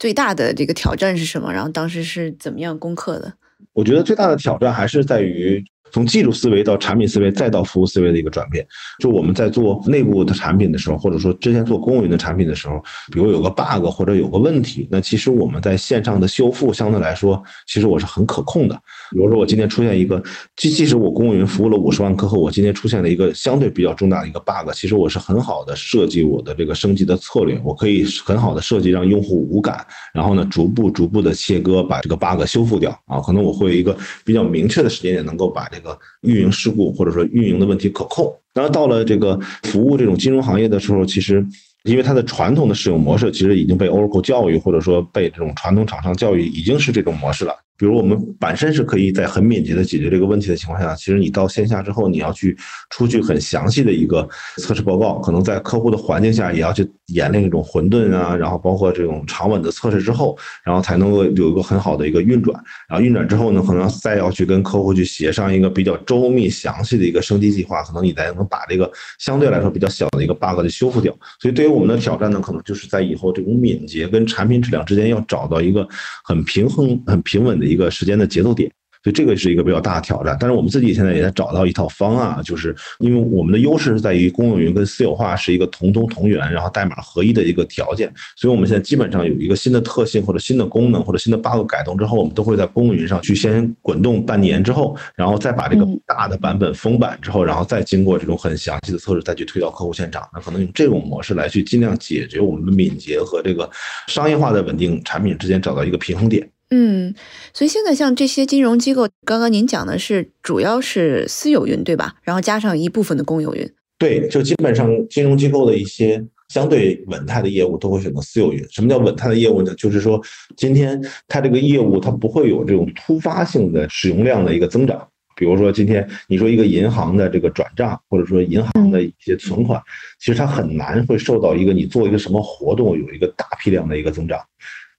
[0.00, 1.52] 最大的这个挑战是什么？
[1.52, 3.32] 然后当时是怎么样攻克的？
[3.72, 5.64] 我觉得最大的挑战还是在于。
[5.92, 8.66] 从技术思维到产品思维，再到服务思维的一个转变，
[8.98, 12.82] 就我们在做内部的产品的时候，或者说之前做公有云的产品的时候，
[13.12, 18.74] 比如有个 bug 或者有个问题，那其实我们在线上的修复相对来说，其实我是很可控的。
[19.10, 20.20] 比如说我今天出现一个，
[20.56, 35.98] 即即使我公有云服务了五十万客户，我今天出现了一个相对比较重大的一个 bug，其实我是很好的设计我的这个升级的策略，我可以很好的设计让用户无感，然后呢逐步逐步的切割，把这个 bug 修复掉啊，可能我会有一个比较明确的时间点能够把这个。
[36.22, 41.44] 运营事故或者说运营的问题可控，然到了这个服务这种金融行业的时候，其实
[41.82, 47.54] 因为它的传统的使用模式其实已经被 Oracle 教育，或者说被这种传统厂商教育，已经是这种模式了。
[47.76, 52.56] 比如我们本身是可以在很敏捷的解决这个问题的情况下，其实你到线下之后，你要去
[52.90, 62.56] 出具很详细的一个测试报告，可能在客户的环境下也要去演练这种混沌啊，然后包括这种长稳的测试之后，然后才能够有一个很好的一个运转。
[62.88, 71.12] 然后运转之后呢，可能再要去跟客户去协商一个比较周密详细的一个升级计划，可能你才能把这个相对来说比较小的一个 bug 的修复掉。
[71.40, 75.86] 所以对于我们的挑战呢，可能就是在以后这种敏捷跟产品质量之间要找到一个
[76.22, 77.63] 很平衡、很平稳的。
[77.64, 78.70] 一个时间的节奏点。
[79.02, 103.70] 所以这个是一个比较大的挑战，但是我们自己现在也在找到一套方案，就是因为我们的优势是在于公有云跟私有化是一个同宗同源，然后代码合一的一个条件，所以我们现在基本上有一个新的特性或者新的功能或者新的 bug 改动之后，我们都会在公有云上去先滚动半年之后，然后再把这个大的版本封版之后，然后再经过这种很详细的测试再去推到客户现场，那可能用这种模式来去尽量解决我们的敏捷和这个
[104.06, 106.48] 商业化的稳定产品之间找到一个平衡点。
[106.70, 107.14] 嗯，
[107.52, 112.14] 所以现在像这些金融机构，刚刚您讲的是主要是私有云对吧？
[112.22, 113.70] 然后加上一部分的公有云。
[113.98, 118.64] 对，就基本上金融机构的一些相对稳态的业务都会选择私有云。
[118.70, 119.72] 什么叫稳态的业务呢？
[119.76, 120.20] 就是说
[120.56, 125.06] 今天它这个业务它不会有这种突发性的使用量的一个增长。
[125.36, 129.80] 比如说今天你说一个银行的这个转账，或者说银行的一些存款，
[130.18, 134.40] 其实它很难会受到一个你做一个什么活动有一个大批量的一个增长。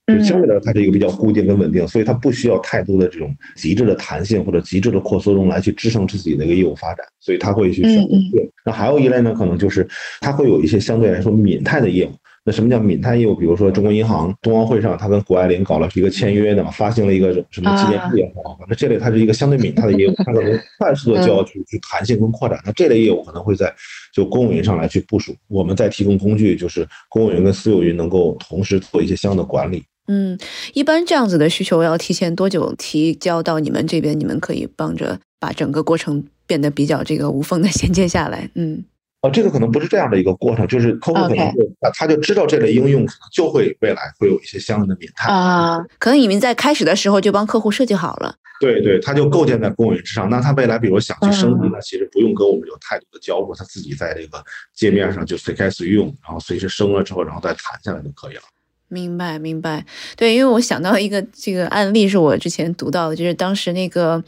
[0.06, 8.16] 就相对来说，它是一个比较固定跟稳定，所以它不需要太多的这种极致的弹性或者极致的扩缩容来去支撑自己的一个业务发展，所以它会去选择。
[8.64, 9.86] 那还有一类呢，可能就是
[10.20, 12.12] 它会有一些相对来说敏态的业务。
[12.48, 13.34] 那什么叫敏态业务？
[13.34, 22.60] 比如说中国银行冬奥会上，它跟谷爱凌搞了一个签约的嘛，发行了一个什么纪念币也好，那这类它是一个相对敏态的业务，它可能快速的就要去去弹性跟扩展。
[22.64, 23.74] 那这类业务可能会在
[24.14, 29.82] 就公有云上来去部署，我们再提供工具，就是公有云跟私有云能够同时做一些相应的管理。
[30.08, 30.38] 嗯，
[30.74, 34.18] 一般这样子的需求要提前多久提交到你们这边？
[34.18, 38.48] 你们可以帮着把整个过程变得比较这个无缝的 衔接下来。
[38.54, 38.84] 嗯，
[39.22, 41.56] 哦，这个可能不是这样的一个过程，就是客户可能会
[41.94, 48.34] 他就知道这类应用可能就会未来会有一些相应的免谈啊，可能你们在开始的时候就帮客户设计好了。
[48.58, 54.42] 对对，他就构建在公有云之上，那他未来比如想去升级，那其实不用跟我们有太多的交互，他自己在这个
[54.74, 58.42] 界面上就随开随用，然后随时升了之后，然后再弹下来就可以了。
[58.88, 59.84] 明白，明白，
[60.16, 64.22] 对，因为我想到一个这个案例，是我之前读到的，就是当时那个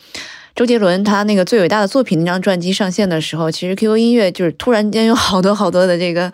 [0.57, 6.33] 周杰伦他那个最伟大的作品那张专辑上线的时候，其实 QQ 音乐就是突然间有好多好多的这个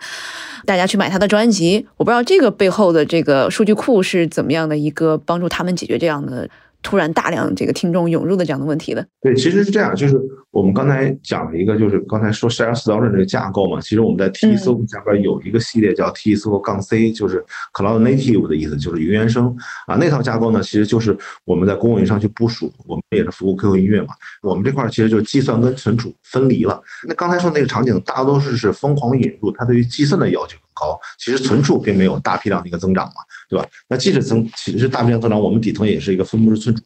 [0.65, 6.49] 大家去买他的专辑，我不知道这个背后的这个数据库是怎么样的一个帮助他们解决这样的
[6.85, 9.03] 突然大量这个听众涌入的这样的问题的？
[9.19, 10.21] 对，其实是这样，就是
[10.51, 19.47] 我们刚才讲了一个，就是刚才说 Share Story 这个架构嘛，其实我们在 T s o 下边有一个系列叫 T s o 杠 C，就是 Cloud Native 的意思，就是云原生
[19.87, 19.95] 啊。
[19.95, 24.09] 那套架构呢，其实就是我们在公有云上去部署，我们也是服务 QQ 音乐嘛。
[24.43, 26.79] 我们这块其实就是计算跟存储分离了。
[27.07, 30.55] 那刚才说那个场景，大多数是疯狂引入，它对于计算的要求。
[30.75, 33.15] 高，其实存储并没有大批量的一个增长嘛，
[33.49, 33.65] 对吧？
[33.87, 36.83] 那即使增，其实大批量增长，我们底层也是一个分布式存储。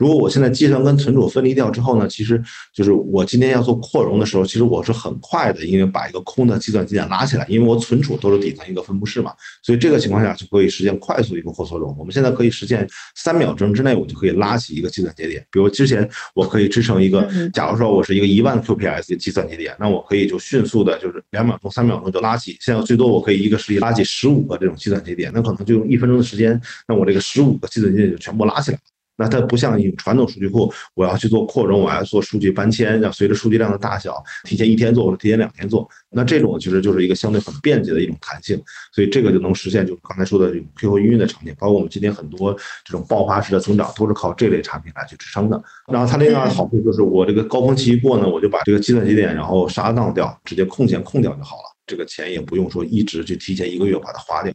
[0.00, 2.42] 如果我现在计算跟存储分离掉之后呢，其实
[2.72, 9.30] 就是我今天要做扩容的时候，其实我是很快的，因为把一个空的计算节点拉起来，因为我存储都是底层一个分布式嘛，
[9.62, 11.94] 所以这个情况下就可以实现快速一个扩缩容。
[11.98, 15.46] 我们现在可以实现三秒钟之内，我就可以拉起一个计算节点。
[15.52, 22.56] 比如之前我可以支撑一个，假如说我是一个一万 QPS 的计算节点，那我可以就迅速的，就是两秒钟、三秒钟就拉起。
[22.58, 28.82] 现在最多我可以一个时间拉起十五个这种计算节点，那可能就用一分钟的时间，那我这个十五个计算节点就全部拉起来了。
[29.20, 35.86] 那它不像用传统数据库，我要去做扩容，我要做数据搬迁，要随着数据量的大小，提前一天做或者提前两天做。
[36.08, 38.60] 那这种其实就是一个相对很便捷的一种弹性，
[38.92, 42.52] 所以这个就能实现就刚才说的这种 QQ 音乐的场景，包括我们今天很多
[42.84, 45.62] 这种爆发式的增长都是靠这类产品来去支撑的。
[45.92, 54.52] 然后它另外的好处就是我这个高峰期一过呢，我就把这个计算节点然后杀档掉，直接空钱空掉就好了，这个钱也不用说一直去提前一个月把它花掉。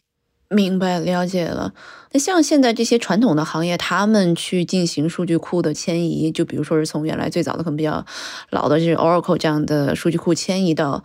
[0.50, 1.74] 明白了解了。
[2.12, 8.06] 那像现在这些传统的行业，他们去进行数据库的迁移，就比如说是从原来最早的可能比较
[8.52, 11.04] 老的，就是 Oracle 这样的数据库迁移到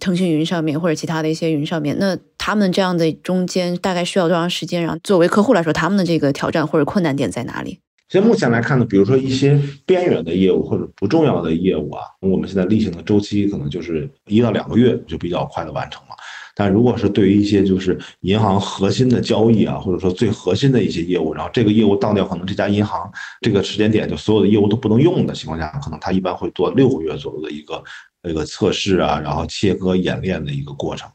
[0.00, 4.82] 腾讯云上面或者其他的一些云上面，那他们这样的中间大概需要多长时间？
[4.82, 7.78] 然后作为客户来说，他们的这个挑战或者困难点在哪里？
[8.08, 16.13] 其实目前来看呢，比如说一些边缘的业务或者不重要的业务啊，我们现在例行的周期可能就是一到两个月就比较快的完成了。
[16.54, 27.82] 但如果是对于一些就是银行核心的交易啊，或者说最核心的一些业务，然后这个业务当掉，可能这家银行这个时间点就所有的业务都不能用的情况下，可能它一般会做六个月左右的一个
[28.28, 31.10] 一个测试啊，然后切割演练的一个过程。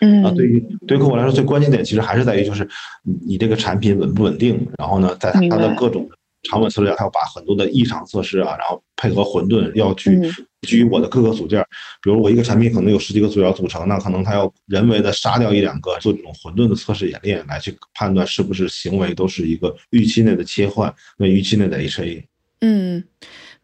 [0.00, 2.68] 嗯，啊，对于对于客户来说，最关键点其实还是在于就是
[3.02, 6.08] 你你这个产品稳不稳定，然后呢，在它的各种。
[6.44, 10.20] 长稳策略，它要把很多的异常测试啊，然后配合混沌，要去
[10.62, 11.60] 基于我的各个组件，
[12.02, 22.24] 比如我一个产品可能有十几个组件组成，那可能它要人为的杀掉一两个，做这种混沌的测试演练，来去判断是不是行为都是一个预期内的切换，那预期内的 HA。
[22.60, 23.02] 嗯，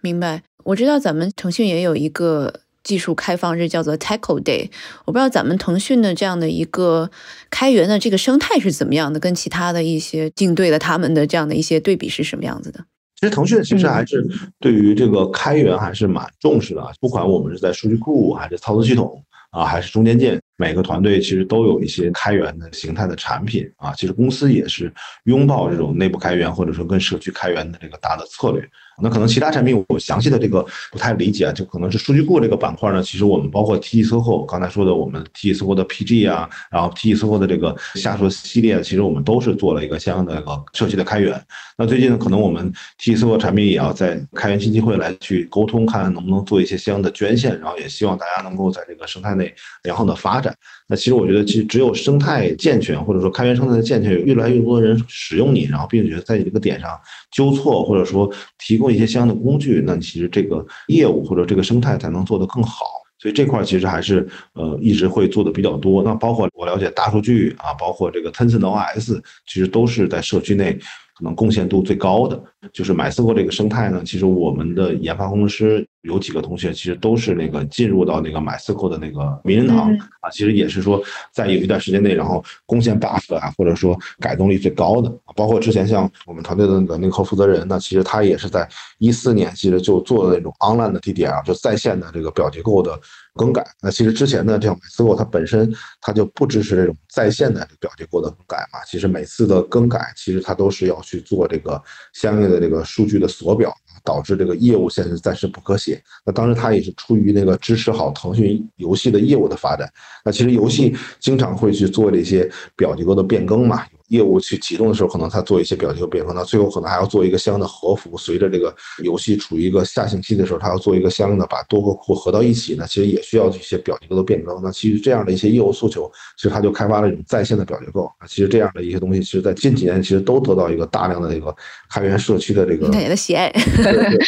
[0.00, 0.42] 明白。
[0.64, 2.60] 我知道咱们腾讯也有一个。
[2.90, 4.68] 技术开放日叫做 Tackle Day，
[5.04, 7.08] 我不知道咱们腾讯的这样的一个
[7.48, 12.84] 开源的这个生态是怎么样的，跟其他的一些竞对的他们的这样的一些对比是什么样子的？
[13.14, 14.26] 其实腾讯其实还是
[14.58, 19.22] 对于这个开源还是蛮重视的，不管我们是在数据库还是操作系统
[19.52, 24.92] 啊，还是中间件，每个团队其实都有一些开源的形态的产品啊，其实公司也是
[25.24, 28.62] 拥抱这种内部开源或者说跟社区开源的这个大的策略。
[29.02, 33.02] 那可能其他产品我详细的这个不太理解啊，就可能是数据库这个板块呢。
[33.02, 37.14] 其实我们包括 T s o h o 刚才说的我们 T s o h o 的 PG 啊，然后 T
[37.14, 41.42] s o h o 的这个下属系列，其实我们都是做了一个相应的一个社区的开源。
[41.78, 49.50] 那最近呢，可能我们 T s o h o 产品也要在开源新机会来去沟通，看看能不能做一些相应的捐献，然后也希望大家能够在这个生态内
[49.84, 50.49] 良好的发展。
[50.88, 56.90] 那其实我觉得，其实只有生态健全，或者说开源生态的健全，有越来越多的人使用你，然后并且在你这个点上
[57.32, 62.84] 纠错，或者说提供一些相应的工具，那其实这个业务或者这个生态才能做得更好。
[63.18, 66.02] 所以这块其实还是呃一直会做的比较多。
[66.02, 70.78] 那包括我了解大数据啊，包括这个 Tencent OS，其实都是在社区内。
[71.20, 72.42] 可能贡献度最高的
[72.72, 74.02] 就是买思过这个生态呢。
[74.02, 79.92] 其实我们的研发工程师有几个同学，其实都是那个进入到那个买思过的那个名人堂
[80.22, 80.30] 啊。
[80.32, 80.98] 其实也是说，
[81.30, 85.14] 在有一段时间内，然后贡献 buff 啊，或者说改动率最高的。
[85.36, 88.66] 包括之前像我们团队的那个那个负责人呢，其实他也是在
[88.98, 92.98] 一四年，其实就做的那种 online 的 TDL，就在线的这个表结构的。
[93.34, 98.80] 更改，那其实之前的这样 MySQL 它本身它就不支持这种在线的表结构的更改嘛。
[98.86, 101.80] 其实每次的更改，其实它都是要去做这个
[102.12, 103.72] 相应的这个数据的锁表，
[104.04, 106.02] 导致这个业务现在暂时不可写。
[106.26, 109.88] 那当时它也是出于那个支持好腾讯游戏的业务的发展。
[110.24, 113.84] 那其实游戏经常会去做这些表结构的变更嘛。
[114.10, 118.16] 业务去启动的时候，可能它做一些表结构变更，那最后可能还要做一个相应的合服。
[118.18, 124.60] 随着这个游戏处于一个下行期的时候，它要做一个相应的把多个库合到一起呢，其实也需要一些表结构的变更。
[124.62, 128.26] 那其实这样的一些业务诉求，其实它就开发了一种在线的表结构啊。
[128.26, 131.54] 其实这样的一些东西，其实在近几年其实都得到一个大量的这个
[131.88, 134.18] 开源社区的这个的喜爱，对对对。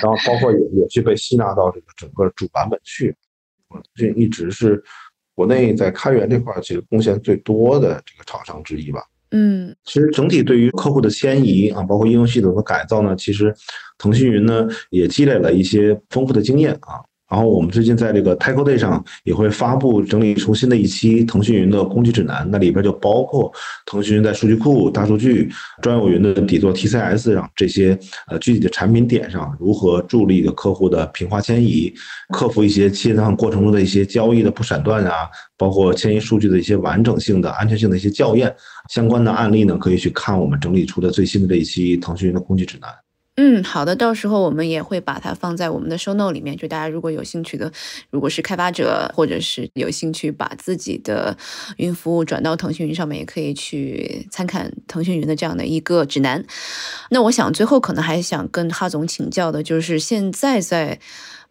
[0.00, 3.14] 然后包括也也去被吸纳到这个整个主版本去。
[3.68, 4.80] 腾讯一直是
[5.34, 9.02] 国内在开源这块其实贡献最多的这个厂商之一吧。
[9.30, 13.54] 嗯，其实整体对于客户的迁移啊，包括应用系统的改造呢，其实
[13.98, 17.02] 腾讯云呢也积累了一些丰富的经验啊。
[17.28, 23.52] 然后我们最近在这个 t e c h Day 上也会发布整理出新的一期腾讯云的工具指南，那里边就包括
[23.84, 25.50] 腾讯云在数据库、大数据、
[25.82, 27.98] 专有云的底座 TCS 上这些
[28.28, 31.92] 呃具体的产品点上，如何助力的客户的平滑迁移，
[32.32, 38.54] 克服一些切换过程中的一些交易的不闪断啊，包括迁移数据的一些完整性的、安全性的一些校验
[38.88, 43.05] 相关的案例呢，可以去看我们整理出的最新的这一期腾讯云的工具指南。
[43.36, 47.70] 嗯，好的，到时候我们也会把它放在我们的 show note 里面，就大家如果有兴趣的，
[48.10, 51.36] 如果是开发者或者是有兴趣把自己的
[51.76, 56.44] 云服务转到腾讯云上面，也可以去参看腾讯云的这样的一个指南。
[57.10, 60.98] 那我想最后可能还想跟哈总请教的就是现在在。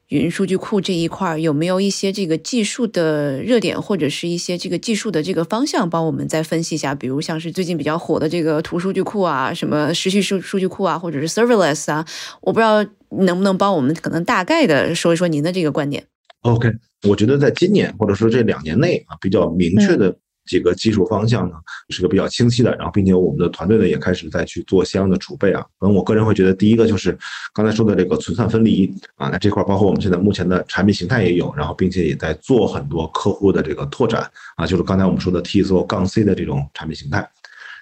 [0.09, 6.93] 云数据库这一块有没有一些这个技术的热点，或者是一些这个技术的这个方向，帮我们再分析一下？
[6.93, 12.05] 比如像是最近比较火的这个图数据库啊，什么时序数数据库啊，或者是 serverless 啊，
[12.41, 16.05] 我不知道能不能帮我们可能大概的说一说您的这个观点。
[16.41, 16.69] OK，
[17.07, 20.15] 我觉得在今年或者说这两年内啊，比较明确的。
[20.45, 21.55] 几个技术方向呢，
[21.89, 25.61] 是个比较清晰的，然后并且我们的团队呢也开始在去做相应的储备啊。
[25.79, 27.17] 可能我个人会觉得，第一个就是
[27.53, 37.27] 刚才说的这个存算分离啊，那这块包括我们现在目前的产品形态也有，然后并且也在做很多客户的这个拓展啊，就是刚才我们说的 T 做杠 C 的这种产品形态。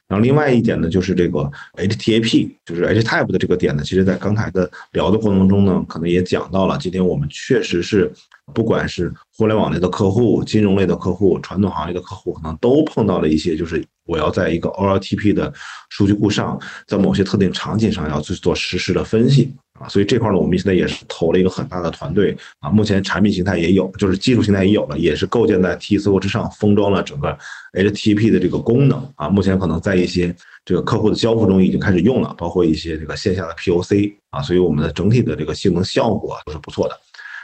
[0.07, 6.77] 然后另外一点呢，就是这个 HTAP，就是 HTAP 的这个点呢，其实在刚才的聊的过程中呢，可能也讲到了。
[6.77, 8.11] 今天我们确实是，
[8.53, 15.51] 不管是互联网类的客户、金融类的客户、传统行业的客户，可能都碰到了一些，就是我要在一个 OLTP 的
[15.89, 19.51] 数据库上，在某些特定场景上要去做实时的分析。
[19.89, 22.69] 所以这块呢，我们现在也是投了一个很大的团队啊。
[22.69, 27.37] 目前产品形态也有，就是技术形态也有了，也是构建在 TSO 之上，封装了整个
[27.73, 29.29] HTTP 的这个功能啊。
[29.29, 34.41] 目前可能在一些这个客户的交付中已经开始用了，包括一些这个线下的 POC 啊。
[34.41, 36.99] 所以我们的整体的这个性能效果都是不错的。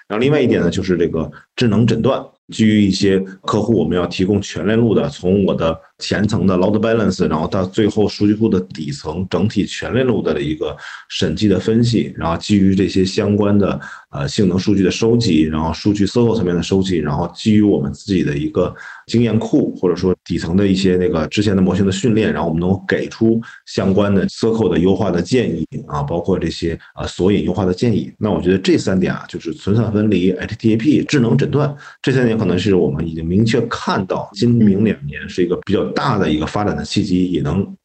[0.07, 5.79] 然后另外一点呢，就是这个智能诊断，基于一些客户，我们要提供全链路的，从我的。
[5.99, 10.73] 前层的 load balance，然后到最后数据库的底层整体全链路的一个
[11.09, 13.77] 审计的分析，然后基于这些相关的
[14.11, 18.73] 呃性能数据的收集，然后数据 circle 层面的收集，然后基于我们自己的一个
[19.07, 28.09] 经验库或者说底层的一些那个之前的模型的训练，然后我们能给出相关的 circle 的优化的建议啊，包括这些呃索引优化的建议。
[28.17, 35.89] 那我觉得这三点啊，就是存算分离、HTTP、智能诊断这三点，可能是我们已经明确看到今明两年是一个比较。
[35.99, 37.75] 大的一个发展的契机，也能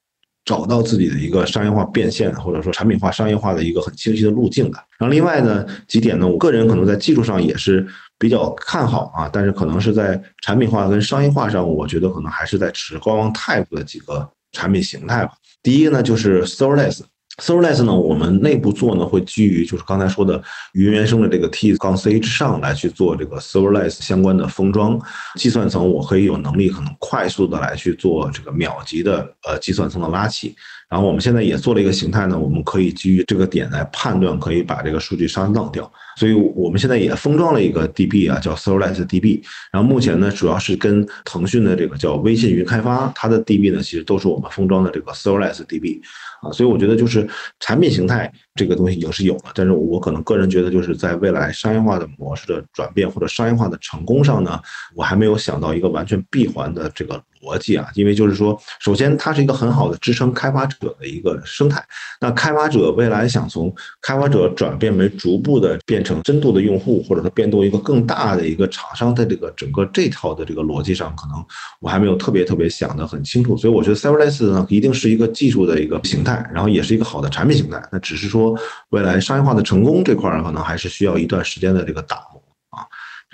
[0.45, 4.77] 找到自己的一个商业化变现，或者说产品化、商业化的一个很清晰的路径的。
[4.99, 7.85] 然后另外呢几点呢，我个人可能在技术上也是
[8.19, 15.33] 比较看好啊，但是可能是在产品化跟商业化上，我觉得可能还是在持观望态度的几个产品形态吧。
[15.63, 17.01] 第一个呢就是 Serverless。
[17.43, 20.41] Serverless 呢，我们内部做呢，会基于就是刚才说的
[20.72, 25.01] 云原生的这个 T 杠 C 之上来去做这个 Serverless 相关的封装
[25.35, 30.55] 计算层，我可以有能力可能快速的来去做这个秒级的呃计算层的拉起。
[30.95, 35.90] 然后我们现在也做了一个形态呢，我们可以基于这个点来判断，可以把这个数据删浪掉。
[36.14, 39.42] 所以我们现在也封装了一个 DB 啊，叫 Serverless DB。
[39.72, 46.01] 然后目前呢，主要是跟腾讯的这个叫微信云开发，它的 DB 呢，其实都是我们封装的这个 Serverless DB。
[46.42, 47.28] 啊，所以我觉得就是
[47.59, 54.61] 产品形态这个东西已经是有了，但是我可能个人觉得就是在未来商业化的模式的转变或者商业化的成功上呢，
[54.95, 57.20] 我还没有想到一个完全闭环的这个。
[57.45, 61.84] 逻辑啊，因为就是说，首先它是一个很好的支撑开发者的一个生态。
[62.20, 71.45] 那开发者未来想从开发者转变为逐步的变成深度的用户，或者说变动一个更大的一个厂商的这个整个这套的这个逻辑上，可能
[71.80, 73.57] 我还没有特别特别想得很清楚。
[73.57, 77.82] 所以我觉得 Serverless 呢，一定是一个技术的一个形态，然后也是一个好的产品形态。
[77.92, 78.59] 那只是说
[78.90, 82.43] 未来商业化的成功这块儿，可能还是需要一段时间的这个打磨。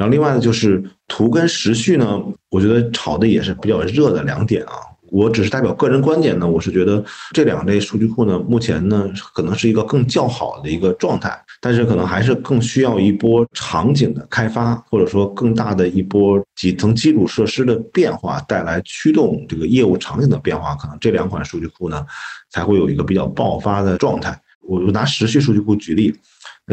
[0.00, 4.72] 然后另外呢，就是图跟时序呢，我觉得炒的也是比较热的两点啊。
[5.10, 22.06] 我只是代表个人观点呢，我是觉得这两类数据库呢，目前呢可能是一个更较好的一个状态，但是可能还是更需要一波场景的开发，或者说更大的一波几层基础设施的变化带来驱动这个业务场景的变化，可能这两款数据库呢
[22.48, 24.40] 才会有一个比较爆发的状态。
[24.62, 26.16] 我拿时序数据库举例。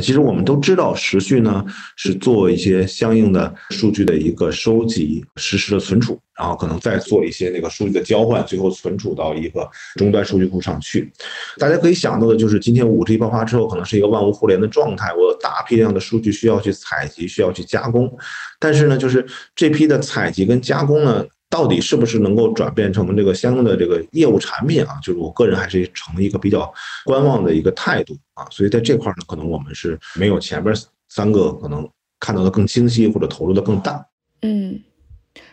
[0.01, 11.11] 其实我们都知道，时序呢是做一些相应的数据的一个收集、实时的存储，然后可能再做一些那个数据的交换，最后存储到一个终端数据库上去。
[11.57, 18.11] 大家可以想到的就是，今天五 G 爆发之后，可能是一个万物互联的状态，我有大批量的数据需要去采集、需要去加工。
[18.59, 19.25] 但是呢，就是
[19.55, 24.99] 这批的采集跟加工呢，到底是不是能够转变成这个相应的这个业务产品啊？
[25.01, 26.71] 就是我个人还是呈一个比较
[27.05, 28.45] 观望的一个态度啊。
[28.51, 30.75] 所以在这块呢，可能我们是没有前边
[31.07, 31.87] 三个可能
[32.19, 34.05] 看到的更清晰或者投入的更大。
[34.41, 34.81] 嗯，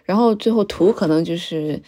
[0.05, 1.81] 然后最后图可能就是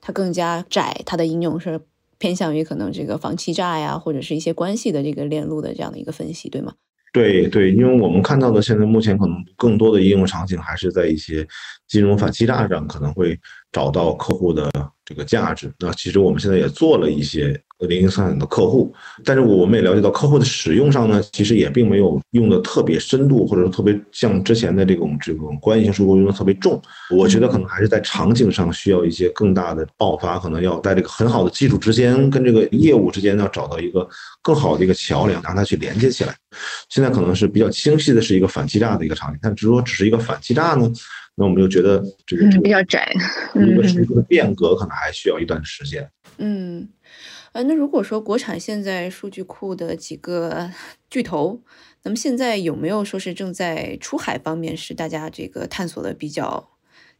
[0.00, 1.80] 它更加窄，它的应用是
[2.18, 6.74] 偏向于可能这个防欺诈呀，或者是一些关系的这个链路的这样的一个分析，对吗？
[7.12, 11.46] 对对，因为我们看到的现在目前可能更多的应用场景还是在一些
[11.88, 13.38] 金融反欺诈上，可能会
[13.72, 14.70] 找到客户的
[15.04, 15.72] 这个价值。
[15.78, 17.60] 那其实我们现在也做了一些。
[17.86, 18.92] 零零散散的客户，
[19.24, 26.80] 但是我们也了解到，客户的使用上呢，其实也并没有用的特别深度，或者说特别像之前的这种这种关系性数据用的特别重。
[27.10, 34.06] 我觉得可能还是在场景上需要一些更大的爆发，可能要在这个很好的基础之间跟这个业务之间要找到一个
[34.42, 36.34] 更好的一个桥梁，让它去连接起来。
[36.88, 40.90] 现在可能是比较清晰的是一个反欺诈的一个场景，但只说只是一个反欺诈呢，
[41.34, 43.10] 那我们就觉得这个比较窄，
[43.54, 46.08] 一个是一个变革，可能还需要一段时间。
[46.38, 46.86] 嗯。
[47.52, 50.70] 呃，那如果说国产现在数据库的几个
[51.08, 51.60] 巨头，
[52.04, 56.70] 那么现在有没有说是正在出海方面是大家这个探索的比较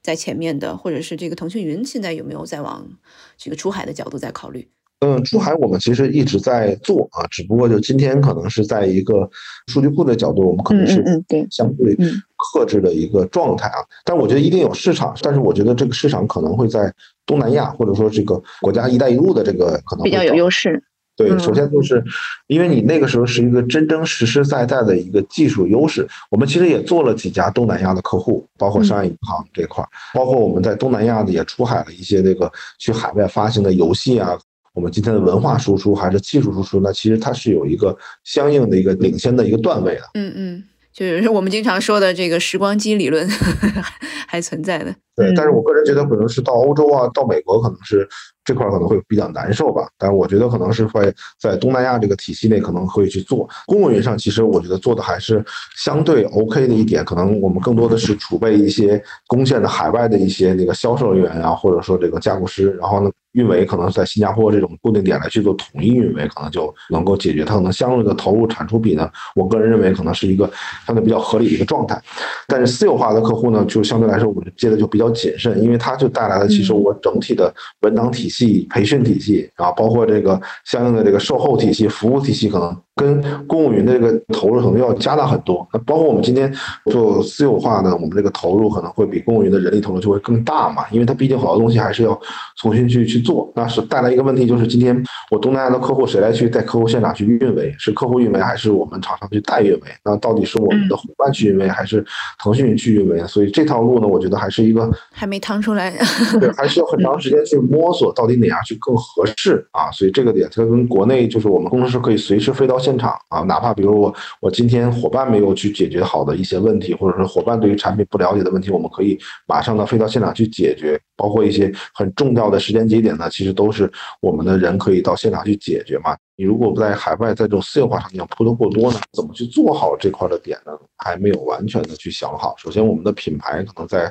[0.00, 2.96] 在前面的，或者是这个腾讯云现在有没有在往
[3.36, 4.70] 这个出海的角度在考虑？
[5.00, 9.28] 嗯，出海我们其实一直在做啊，只不过就今天可能是在一个
[9.66, 11.02] 数据库的角度，我们可能是
[11.50, 11.96] 相对
[12.36, 13.80] 克制的一个状态啊。
[14.04, 16.92] 但我觉得一定有市场，但是我觉得这个市场可能会在
[17.24, 20.82] 东南亚或者说这个国家“一带一路”的这个可能比较有优势。
[21.16, 22.02] 对，首先就是
[22.46, 26.06] 因为你那个时候是一个真真实实在在的一个技术优势。
[26.30, 29.82] 我们其实也做了几家东南亚的客户，包括商业银行这块，
[30.14, 34.38] 包括我们在东南亚的也出海了一些这个去海外发行的游戏啊。
[34.74, 40.02] 我们今天的文化输出还是技术输出，那其实它是有一个相应的一个领先的一个段位的。
[40.14, 43.28] 嗯嗯，就是我们经常说的这个时光机理论
[44.26, 44.94] 还存在的。
[45.16, 48.08] 对，但是我个人觉得可能是到欧洲啊，到美国可能是。
[48.42, 55.44] 这块可能会比较难受吧，但是我觉得可能是会在东南亚这个体系内可能会去做公务员上，其实我觉得做的还是
[55.76, 63.10] 相对 OK 的一点，可能我们更多的是储备一些攻陷的海外的一些那个销售人员啊，或者说这个架构师，然后呢。
[63.32, 69.10] 运维可能在新加坡这种固定点来去做统一运维，可能就能够解决它可能相应的投入产出比呢。
[69.34, 70.50] 我个人认为可能是一个
[70.86, 72.00] 相对比较合理的一个状态。
[72.46, 77.52] 但是私有化的客户呢，就相对来说我们接的就比较谨慎，因为它就带来了其实我整体的
[77.82, 82.76] 文档体系、培训体系，然后包括这个相应的这个售后体系、服务体系可能。
[83.00, 86.52] 跟公务云的这个投入可能要加大很多，那包括我们今天
[86.90, 92.20] 做私有化呢，我们这个投入可能会比公务云的人力投入就会更大嘛，因为它毕竟好多东西还是要
[92.60, 93.50] 重新去去做。
[93.56, 97.74] 那是带来一个问题，就是今天我东南亚的客户谁来去带客户现场去运维？
[97.78, 99.80] 是客户运维还是我们厂商去代运维？
[100.04, 102.04] 那到底是我们的伙伴去运维还是
[102.38, 103.26] 腾讯云去运维？
[103.26, 105.90] 所以这条路呢，我觉得还是一个还没趟出来，
[106.38, 109.90] 对，还需要很长时间去摸索到底哪样去更合适啊。
[109.90, 112.89] 所以这个点它跟国内就是我们工程师可以随时飞到现。
[112.90, 119.16] 现场啊，哪怕比如我我今天伙伴没有去解决好的一些问题，或者说伙伴对于产品不了解的问题，我们可以
[119.46, 121.00] 马上的飞到现场去解决。
[121.16, 123.88] 包括一些很重要的时间节点呢，其实都是
[124.22, 126.16] 我们的人可以到现场去解决嘛。
[126.34, 130.72] 你如果不在海外，在这种私有化场景铺的过多呢，怎么去做好这块的点呢？
[130.96, 132.54] 还没有完全的去想好。
[132.56, 134.10] 首先，我们的品牌可能在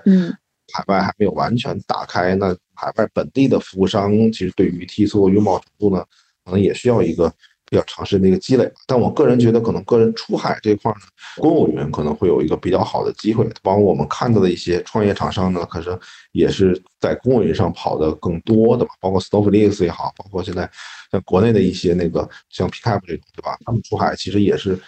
[0.71, 6.05] 海外还没有完全打开，那海外本地的服务商其实对于 T 的拥抱程度呢，
[6.45, 7.33] 可能也需要一个。
[7.69, 11.01] 比较长时间的一个积累，但我个人觉得，可能个人出海这块呢，
[11.37, 13.47] 公务员可能会有一个比较好的机会。
[13.61, 15.97] 包括我们看到的一些创业厂商呢，可是
[16.31, 20.69] 也是在公务员上跑的更多的嘛，包括 Snowflake 也好，包括现在
[21.11, 23.57] 像国内的一些那个像 Pickup 这种，对吧？
[23.63, 24.79] 他们出海其实也是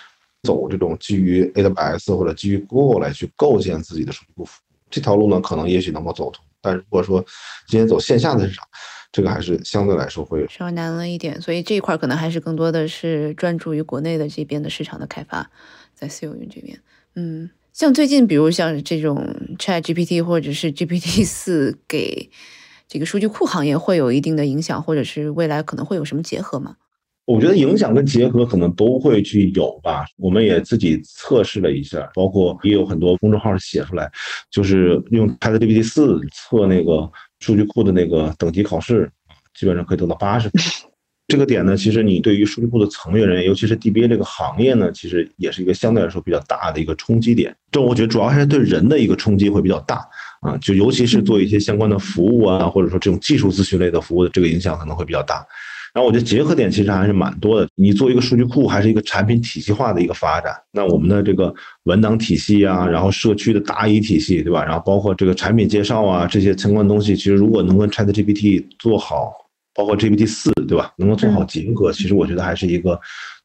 [0.44, 6.44] 走这种基于 AWS 或者基于 Google 来去构建自己的数据库服务这条路呢，可能也许能够走通。
[6.64, 7.24] 但如果说
[7.68, 8.68] 今天走线下的市场，
[9.12, 15.52] 这个还是相对来说会稍微难了一点，所以这一块可能还是更多的是专注于国内的这边的市场的开发，
[15.94, 16.80] 在私有云这边。
[17.16, 22.30] 嗯，像最近比如像这种 Chat GPT 或者是 GPT 四给
[22.88, 26.78] 这个数据库行业会有一定的影响，或者是未来可能会有什么结合吗？
[27.26, 30.06] 我觉得影响跟结合可能都会去有吧。
[30.18, 34.10] 我们也自己测试了一下，包括也有很多公众号写出来，
[34.50, 37.12] 就是用 Chat GPT 四测那个。
[37.42, 39.12] 数据库的那个等级考试，
[39.54, 40.62] 基本上可以得到八十分。
[41.28, 47.56] 这个点呢，其实你对于数据库的从业人员，尤其是 DBA 这个行业呢，其实也是一个相对来说比较大的一个冲击点。
[47.72, 50.06] 这我觉得主要还是对人的一个冲击会比较大
[50.42, 55.46] 啊，就尤其是做一些相关的服务啊，或者说这种技术咨询类的服务的这个影响可能会比较大。
[55.94, 57.68] 然后我觉得结合点其实还是蛮多的。
[57.76, 60.56] 你做一个数据库，还是一个产品体系化的一个发展。
[60.72, 64.64] 那我们的这个文档体系啊，然后社区的答疑体系，对吧？
[64.64, 69.34] 然后包括这个产品介绍啊，这些相关东西，其实如果能跟 ChatGPT 做好，
[69.74, 70.94] 包括 GPT 四，对吧？
[70.98, 73.00] 能够做好结合，其实我觉得还是一个。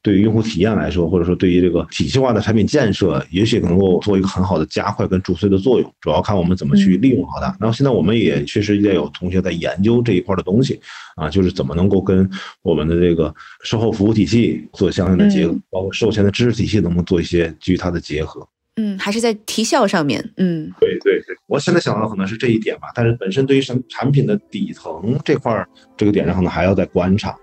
[0.06, 5.94] 对于用户体验来说，或者说对于这个体系化的产品建设，也许能够做一个很好的加快跟助推的作用。
[6.00, 7.46] 主要看我们怎么去利用好它。
[7.58, 10.80] 然后现在我们也确实也有同学在研究这一块的东西
[11.16, 12.30] 啊，就是怎么能够跟
[12.62, 13.34] 我们的这个
[13.64, 18.46] 售后服务体系做相应的结合，包括售前的知识体系能不能做一些基于它的结合。
[18.76, 20.22] 嗯，还是在提效上面。
[20.36, 27.36] 嗯，对对对，我现在想到可能是这一点吧，但是本身对于产产品的底层这块这个点上，可能还要再观察。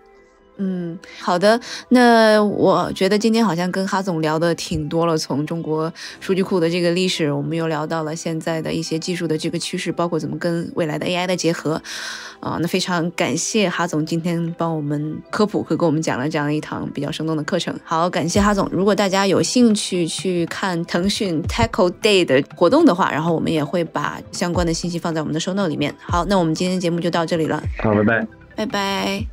[0.57, 1.59] 嗯，好的。
[1.89, 11.81] 那我觉得今天好像跟哈总聊的挺多了，从中国数据库的这个历史，我们又聊到了现在的一些技术的这个趋势，包括怎么跟未来的 AI 的结合。
[12.39, 17.73] 啊，那非常感谢哈总今天帮我们科普和给我们讲了这样一堂比较生动的课程。
[17.83, 18.67] 好，感谢哈总。
[18.71, 25.95] 如果大家有兴趣去看腾讯 Tackle Day 的活动的话，然后我们也会把相关的信息放在我们的 show note 里面。
[26.01, 27.63] 好，那我们今天节目就到这里了。
[27.81, 28.27] 好，拜拜。
[28.55, 29.32] 拜拜。